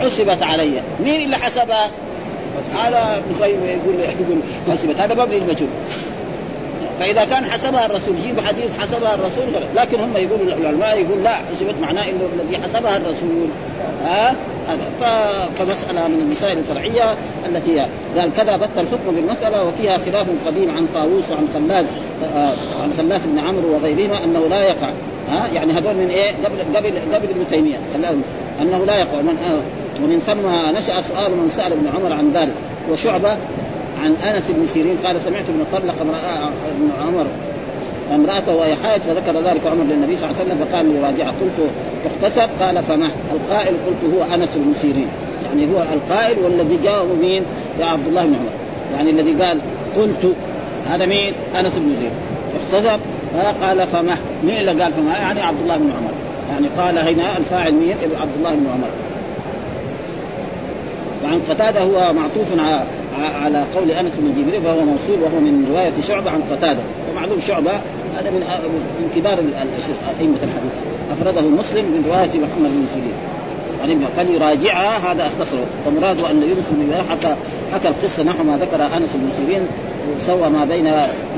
[0.00, 0.82] حسبت علي.
[1.04, 1.90] مين اللي حسبها؟
[2.74, 4.38] هذا يقول يقول
[4.70, 5.00] حسبت.
[5.00, 5.70] هذا مبني المجهول
[7.00, 9.44] فإذا كان حسبها الرسول يجيب حديث حسبها الرسول
[9.76, 13.48] لكن هم يقولوا العلماء يقول لا حسبت معناه إنه الذي حسبها الرسول.
[14.04, 14.34] ها؟
[14.70, 15.48] هذا.
[15.58, 17.14] فمسألة من المسائل الفرعية
[17.48, 17.86] التي
[18.18, 21.86] قال كذا بت الحكم بالمسألة وفيها خلاف قديم عن طاووس وعن خلاد
[22.34, 24.88] آه، عن خلاف بن عمرو وغيرهما أنه لا يقع.
[25.30, 27.78] ها؟ يعني هذول من إيه؟ قبل قبل قبل ابن تيمية.
[28.62, 29.20] أنه لا يقع.
[29.20, 29.60] من آه،
[30.02, 32.54] ومن ثم نشأ سؤال من سأل ابن عمر عن ذلك.
[32.90, 33.36] وشعبة
[34.02, 37.26] عن أنس بن سيرين قال سمعت ابن طلق ابن عمر
[38.14, 41.70] امرأته وهي حائض فذكر ذلك عمر للنبي صلى الله عليه وسلم فقال ليراجعها قلت
[42.04, 45.08] تحتسب قال فما؟ القائل قلت هو أنس بن سيرين
[45.46, 47.42] يعني هو القائل والذي جاءه مين؟
[47.78, 48.50] يا عبد الله بن عمر.
[48.96, 49.58] يعني الذي قال
[49.96, 50.34] قلت
[50.90, 52.12] هذا مين؟ أنس بن سيرين
[52.56, 53.00] احتسب
[53.62, 56.12] قال فما؟ مين اللي قال فما؟ يعني عبد الله بن عمر.
[56.52, 58.88] يعني قال هنا الفاعل مين؟ عبد الله بن عمر.
[61.24, 62.60] وعن قتادة هو معطوف
[63.42, 66.80] على قول أنس بن جبريل فهو موصول وهو من رواية شعبة عن قتادة.
[67.10, 67.72] ومعلوم شعبة
[68.18, 68.40] هذا من
[69.00, 69.38] من كبار
[70.20, 70.74] أئمة الحديث.
[71.12, 73.12] أفرده مسلم من رواية محمد بن سيرين.
[73.80, 77.34] يعني فليراجعها هذا اختصره ومراده أن يونس بن حكى
[77.72, 79.66] حكى القصة نحو ما ذكر أنس بن سيرين
[80.20, 80.84] سوى ما بين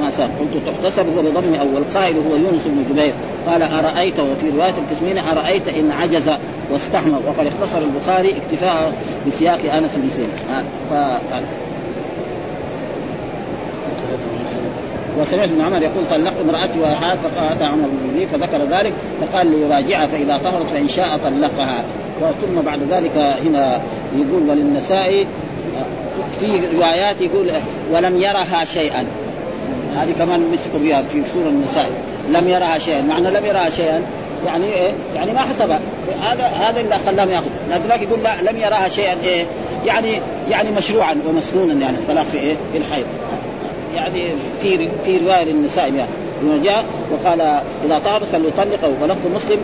[0.00, 3.12] ما سار قلت تحتسب هو بضم اول قائل هو يونس بن جبير.
[3.46, 6.30] قال أرأيت؟ وفي رواية القسمين أرأيت إن عجز
[6.72, 7.18] واستحمى.
[7.26, 8.92] وقد اختصر البخاري اكتفاء
[9.26, 10.30] بسياق أنس بن سيرين
[10.90, 11.44] فقال
[15.18, 20.06] وسمعت ابن عمر يقول طلقت امرأتي وهي حاد فأتى عمر بن فذكر ذلك فقال ليراجعها
[20.06, 21.84] فإذا طهرت فإن شاء طلقها.
[22.20, 23.80] ثم بعد ذلك هنا
[24.16, 25.26] يقول وللنساء
[26.40, 27.50] في روايات يقول
[27.92, 29.04] ولم يرها شيئا.
[29.96, 31.90] هذه كمان مسكوا بها في سورة النساء.
[32.28, 33.00] لم يرها شيئا.
[33.00, 34.02] معنى لم يرها شيئا
[34.46, 35.80] يعني إيه؟ يعني ما حسبها.
[36.22, 37.46] هذا هذا اللي خلاهم يأخذ.
[37.88, 39.46] لكن يقول لا لم يراها شيئا إيه؟
[39.86, 43.06] يعني يعني مشروعا ومسنونا يعني الطلاق في إيه؟ في الحيض.
[43.94, 44.32] يعني
[44.62, 47.40] في في رواية للنساء يعني جاء وقال
[47.84, 49.58] إذا طهرت فليطلقه ولفظ مسلم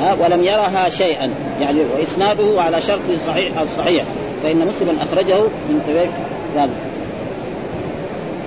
[0.00, 1.30] ها ولم يرها شيئا.
[1.60, 4.04] يعني وإسناده على شرط صحيح الصحيح
[4.42, 6.10] فإن مسلما أخرجه من طريق
[6.56, 6.76] ذلك.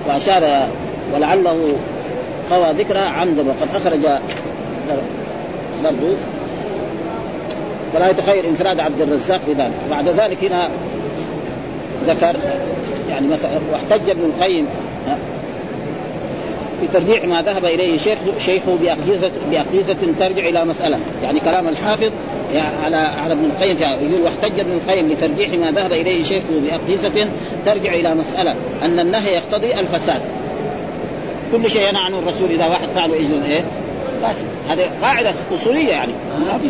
[0.08, 0.68] وأشار
[1.14, 1.72] ولعله
[2.50, 4.20] قوى ذكرى عمدا وقد أخرج
[5.84, 6.14] برضو
[7.94, 9.72] ولا يتخير انفراد عبد الرزاق بذلك.
[9.90, 10.68] بعد ذلك هنا
[12.06, 12.36] ذكر
[13.10, 14.66] يعني مثلا واحتج ابن القيم
[16.82, 20.98] بترجيح ما ذهب إليه شيخ شيخه باقيسه باقيسه ترجع إلى مسألة.
[21.22, 22.10] يعني كلام الحافظ
[22.84, 27.28] على على ابن القيم يقول واحتج ابن القيم لترجيح ما ذهب إليه شيخه باقيسه
[27.66, 28.54] ترجع إلى مسألة.
[28.82, 30.20] أن النهي يقتضي الفساد.
[31.52, 33.64] كل شيء ينهى عنه الرسول إذا واحد فعله يجوز إيه؟
[34.22, 34.46] فاسد.
[34.68, 36.12] هذه قاعدة أصولية يعني.
[36.46, 36.68] ما في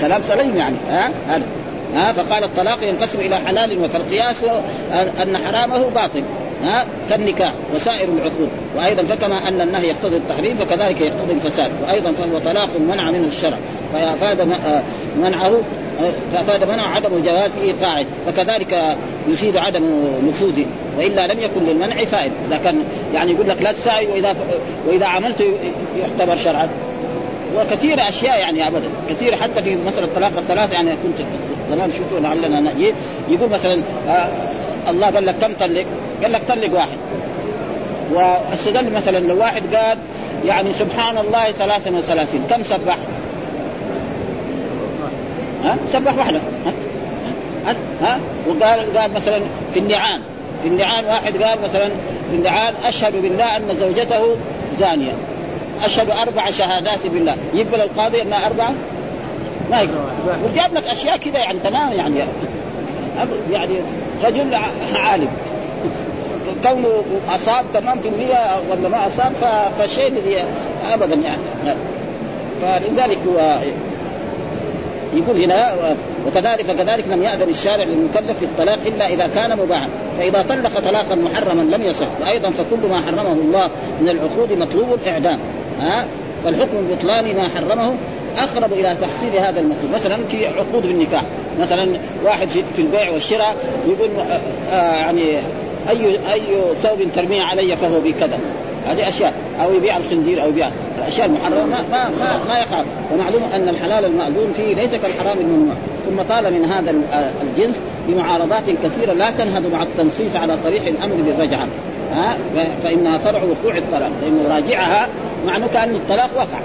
[0.00, 0.76] كلام سليم يعني.
[0.88, 1.46] ها؟ هذا.
[1.94, 4.44] ها؟ فقال الطلاق ينقسم إلى حلال فالقياس
[5.22, 6.22] أن حرامه باطل.
[6.64, 8.48] ها كالنكاح وسائر العقود.
[8.76, 11.70] وأيضا فكما أن النهي يقتضي التحريم فكذلك يقتضي الفساد.
[11.82, 13.56] وأيضا فهو طلاق منع منه الشرع.
[13.92, 14.82] فأفاد آه،
[15.18, 15.60] منعه
[16.02, 18.96] آه، فأفاد منع عدم جوازه قاعد فكذلك
[19.28, 19.84] يفيد عدم
[20.28, 20.66] نفوذه.
[20.98, 22.34] وإلا لم يكن للمنع فائدة.
[22.48, 22.84] إذا كان
[23.14, 24.36] يعني يقول لك لا تساوي وإذا
[24.86, 25.44] وإذا عملت
[26.00, 26.68] يعتبر شرعا.
[27.56, 28.88] وكثير أشياء يعني ابدا.
[29.10, 31.26] كثير حتى في مسألة الطلاق الثلاث يعني كنت
[31.70, 32.94] زمان شفتوا لعلنا نجي
[33.28, 34.28] يقول مثلا آه
[34.88, 35.84] الله قال لك كم طلق؟
[36.22, 36.98] قال لك طلق واحد.
[38.12, 39.98] واستدل مثلا لو واحد قال
[40.44, 42.96] يعني سبحان الله 33 كم سبح؟
[45.64, 46.72] ها؟ سبح واحدة ها؟
[47.66, 49.40] ها, ها؟ وقال قال مثلا
[49.74, 50.20] في النعان
[50.62, 51.88] في النعان واحد قال مثلا
[52.30, 54.36] في النعان أشهد بالله أن زوجته
[54.78, 55.12] زانية.
[55.84, 57.36] أشهد أربع شهادات بالله.
[57.54, 58.72] يقبل القاضي إنها أربعة؟
[59.70, 59.98] ما يقبل
[60.44, 62.16] وجاب لك أشياء كذا يعني تمام يعني.
[63.50, 63.74] يعني
[64.24, 64.54] رجل
[64.94, 65.28] عالم.
[66.62, 68.38] كونه أصاب تمام في المية
[68.70, 69.32] ولا ما أصاب
[69.78, 70.44] فالشيء الذي
[70.92, 71.42] ابدا يعني.
[72.62, 73.58] فلذلك هو
[75.14, 75.74] يقول هنا
[76.26, 79.88] وكذلك فكذلك لم يأذن الشارع للمكلف في الطلاق إلا إذا كان مباحا.
[80.18, 85.38] فإذا طلق طلاقا محرما لم يصح وأيضا فكل ما حرمه الله من العقود مطلوب الإعدام.
[85.80, 86.06] ها؟
[86.44, 87.94] فالحكم بطلان ما حرمه
[88.38, 91.22] أقرب إلى تحصيل هذا المطلوب مثلا في عقود النكاح
[91.60, 91.88] مثلا
[92.24, 94.10] واحد في البيع والشراء يقول
[94.72, 95.38] آه يعني
[95.88, 96.42] اي أي
[96.82, 98.38] ثوب ترميه علي فهو بكذا.
[98.86, 99.32] هذه أشياء.
[99.62, 100.68] أو يبيع الخنزير أو يبيع.
[100.98, 105.74] الأشياء المحرمة ما ما ما, ما يقع ومعلوم أن الحلال المأذون فيه ليس كالحرام الممنوع.
[106.06, 106.94] ثم طال من هذا
[107.42, 111.66] الجنس بمعارضات كثيرة لا تنهض مع التنصيص على صريح الأمر بالرجعة.
[112.14, 112.36] ها؟
[112.82, 114.10] فإنها فرع وقوع الطلاق.
[114.22, 115.08] لأنه راجعها
[115.46, 116.58] معناه كان الطلاق وقع.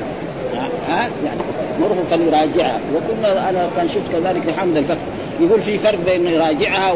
[0.88, 1.40] ها؟ يعني
[1.80, 5.02] مره فليراجعها وكنا أنا كان شفت كذلك لحمد الفتح
[5.40, 6.96] يقول في فرق بين يراجعها و...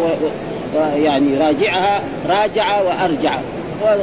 [0.96, 3.40] يعني راجعها راجع وأرجع.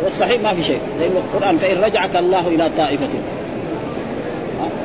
[0.05, 0.79] والصحيح ما في شيء.
[1.01, 3.09] لأن القرآن فإن رجعك الله إلى طائفة.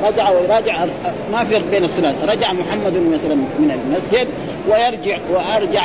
[0.04, 0.86] رجع ويراجع
[1.32, 2.16] ما في بين الثلاث.
[2.30, 4.28] رجع محمد مثلا من المسجد
[4.70, 5.82] ويرجع وأرجع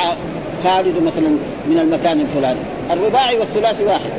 [0.63, 1.29] خالد مثلا
[1.67, 2.59] من المكان الفلاني.
[2.91, 4.09] الرباعي والثلاثي واحد.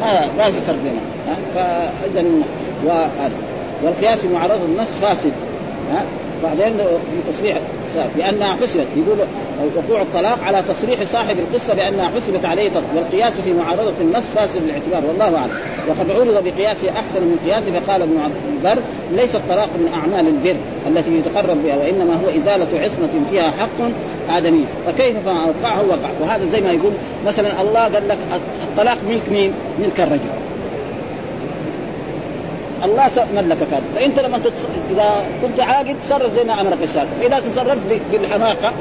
[0.00, 1.00] ما ما في فرق بينهم.
[1.54, 2.24] فاذا
[3.82, 5.32] والقياس معرض النص فاسد.
[5.92, 6.04] ها؟
[6.42, 7.58] بعدين في تصريح
[8.16, 8.86] بانها حسبت.
[8.96, 9.18] يقول
[9.76, 15.02] وقوع الطلاق على تصريح صاحب القصة بأنها حسبت عليه والقياس في معارضة النص فاسد الاعتبار
[15.08, 15.52] والله أعلم.
[15.88, 18.18] وقد عرض بقياس أحسن من قياس فقال ابن
[18.56, 18.82] البر
[19.16, 20.56] ليس الطلاق من أعمال البر
[20.86, 23.88] التي يتقرب بها وإنما هو إزالة عصمة فيها حق
[24.36, 24.64] آدمي.
[24.86, 26.92] فكيف اوقعه وقع؟ وهذا زي ما يقول
[27.26, 28.18] مثلا الله قال لك
[28.70, 30.49] الطلاق ملك مين؟ ملك الرجل.
[32.84, 33.82] الله ملكك هذا.
[33.94, 34.64] فإنت لما تتص...
[34.90, 37.08] إذا كنت عاقل تصرف زي ما أمرك الشارع.
[37.20, 37.78] فاذا تصرفت
[38.12, 38.72] بالحماقة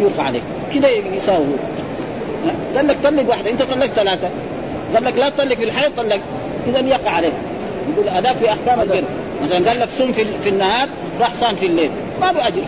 [0.00, 0.42] يوقع عليك.
[0.74, 1.44] كذا يساوي.
[2.76, 3.50] قال لك طلق واحدة.
[3.50, 4.30] أنت طلقت ثلاثة.
[4.94, 6.20] قال لك لا تطلق في الحيض طلق
[6.66, 7.32] إذا يقع عليك.
[7.92, 9.04] يقول هذاك في أحكام البر
[9.42, 10.88] مثلا قال لك صم في, في النهار
[11.20, 11.90] راح صام في الليل.
[12.20, 12.62] ما له اجر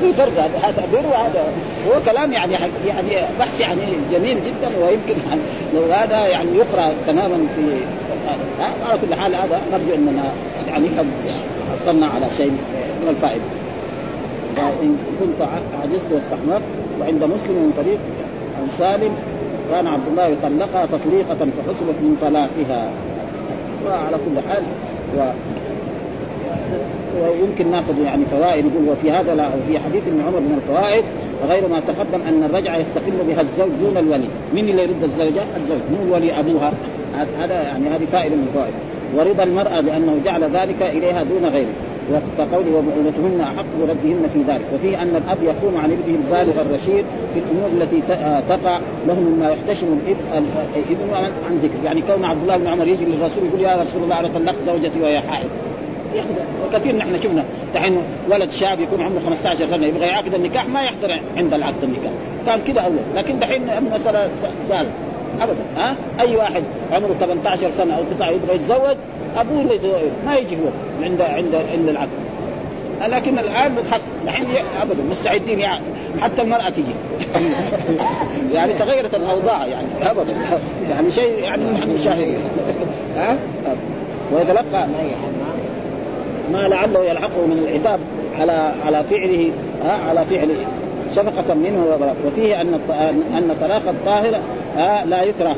[0.00, 0.50] في فرق.
[0.62, 1.44] هذا بر وهذا
[1.88, 2.52] هو كلام يعني
[2.86, 3.80] يعني بحث يعني
[4.12, 5.40] جميل جدا ويمكن يعني
[5.74, 7.62] لو هذا يعني يقرأ تماما في
[8.84, 10.22] على كل حال هذا نرجو أننا
[10.68, 11.06] يعني قد
[11.72, 12.50] حصلنا على شيء
[13.02, 13.44] من الفائدة.
[14.56, 15.48] فإن كنت
[15.82, 16.62] عجزت واستحمرت
[17.00, 17.98] وعند مسلم من طريق
[18.62, 19.14] عن سالم
[19.70, 22.90] كان عبد الله يطلقها تطليقة فحسبت من طلاقها
[23.86, 24.62] وعلى كل حال
[25.16, 25.32] و
[27.22, 31.04] ويمكن ناخذ يعني فوائد يقول وفي هذا لا وفي حديث ابن عمر من الفوائد
[31.42, 35.78] وغير ما تقدم أن الرجعه يستقل بها الزوج دون الولي، من اللي يرد الزوجة؟ الزوج،
[35.92, 36.72] مو الولي أبوها.
[37.38, 38.74] هذا يعني هذه فائدة من الفوائد
[39.16, 41.72] ورضا المرأة لأنه جعل ذلك إليها دون غيره.
[42.10, 44.64] وكقوله وبعولتهن أحق بردهن في ذلك.
[44.74, 47.04] وفيه أن الأب يقوم عن ابنه البالغ الرشيد
[47.34, 48.02] في الأمور التي
[48.48, 49.98] تقع له مما يحتشم
[50.76, 51.14] الابن
[51.48, 51.84] عن ذكر.
[51.84, 55.00] يعني كون عبد الله بن عمر يجي للرسول يقول يا رسول الله أنا طلقت زوجتي
[55.02, 55.48] وهي حائض.
[56.66, 57.44] وكثير نحن شفنا
[57.74, 57.96] دحين
[58.30, 62.12] ولد شاب يكون عمره 15 سنة يبغى يعقد النكاح ما يحضر عند العقد النكاح.
[62.46, 62.96] كان كذا أول.
[63.16, 64.28] لكن دحين المساله
[64.68, 64.90] سهله
[65.40, 68.96] ابدا ها؟ أي واحد عمره 18 سنة أو 9 يبغى يتزوج
[69.36, 69.78] أبوه اللي
[70.26, 70.70] ما يجي هو
[71.02, 72.08] عند عند عند العقد
[73.08, 74.46] لكن الآن خف الحين
[74.82, 75.84] ابدا مستعدين يعني
[76.20, 76.94] حتى المرأة تجي.
[78.54, 80.34] يعني تغيرت الأوضاع يعني ابدا.
[80.90, 82.38] يعني شيء يعني نحن شاهدين
[83.16, 83.36] ها؟
[84.32, 84.86] ويتلقى
[86.52, 88.00] ما لعله يلحقه من العتاب
[88.38, 89.50] على على فعله
[89.84, 90.56] ها؟ على فعله.
[91.16, 91.84] شفقة منه
[92.26, 92.74] وفيه أن
[93.38, 94.40] أن طلاق الطاهر
[95.06, 95.56] لا يكره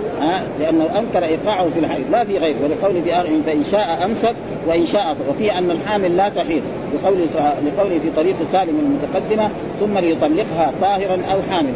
[0.60, 2.04] لأنه أنكر إيقاعه في الحيض.
[2.12, 2.56] لا في غيره.
[2.64, 4.34] ولقوله في فإن شاء أمسك
[4.66, 6.62] وإن شاء وفيه أن الحامل لا تحيض.
[6.94, 9.50] لقوله لقوله في طريق سالم المتقدمة
[9.80, 11.72] ثم ليطلقها طاهرا أو حامل.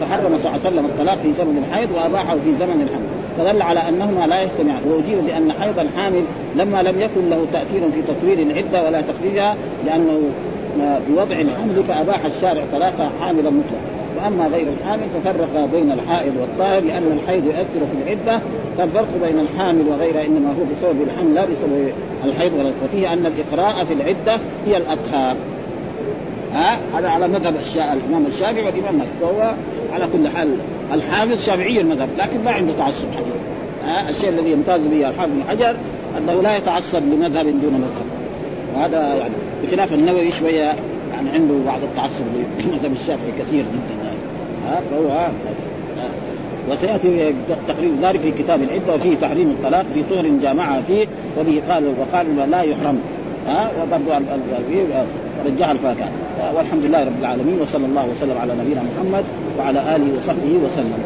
[0.00, 3.06] فحرم صلى الله عليه وسلم الطلاق في زمن الحيض وأباحه في زمن الحمل
[3.38, 4.82] فدل على أنهما لا يجتمعان.
[4.88, 6.22] وأجيب بأن حيض الحامل
[6.56, 9.56] لما لم يكن له تأثير في تطوير العدة ولا تخفيفها
[9.86, 10.22] لأنه
[11.08, 17.18] بوضع الحمل فأباح الشارع طلاقها حاملا مطلقا وأما غير الحامل ففرق بين الحائض والطاهر لأن
[17.22, 18.40] الحيض يؤثر في العدة.
[18.78, 21.92] فالفرق بين الحامل وغيرها إنما هو بسبب الحمل لا بسبب
[22.24, 25.36] الحيض ولا وفيه أن الإقراء في العدة هي الأطهار.
[26.54, 29.08] ها؟ هذا على مذهب الإمام الشافعي والإمام مالك.
[29.22, 29.54] وهو
[29.92, 30.48] على كل حال
[30.92, 33.38] الحافظ شافعي المذهب لكن ما عنده تعصب حقيقي
[33.84, 35.76] ها؟ الشيء الذي يمتاز به الحافظ بن حجر
[36.18, 38.06] أنه لا يتعصب لمذهب دون مذهب.
[38.76, 40.74] وهذا يعني بخلاف النووي شوية
[41.12, 42.24] يعني عنده بعض التعصب
[42.64, 44.10] لمذهب الشافعي كثير جدا
[44.66, 45.28] ها فهو
[46.70, 47.34] وسيأتي
[47.68, 51.06] تقرير ذلك في كتاب العدة وفيه تحريم الطلاق في طهر جامعها فيه
[51.38, 52.98] وبه قال وقال لا يحرم.
[53.46, 54.26] ها وبرضه
[55.46, 56.10] رجع الفاكهة.
[56.56, 59.24] والحمد لله رب العالمين وصلى الله وسلم على نبينا محمد
[59.58, 60.98] وعلى آله وصحبه وسلم.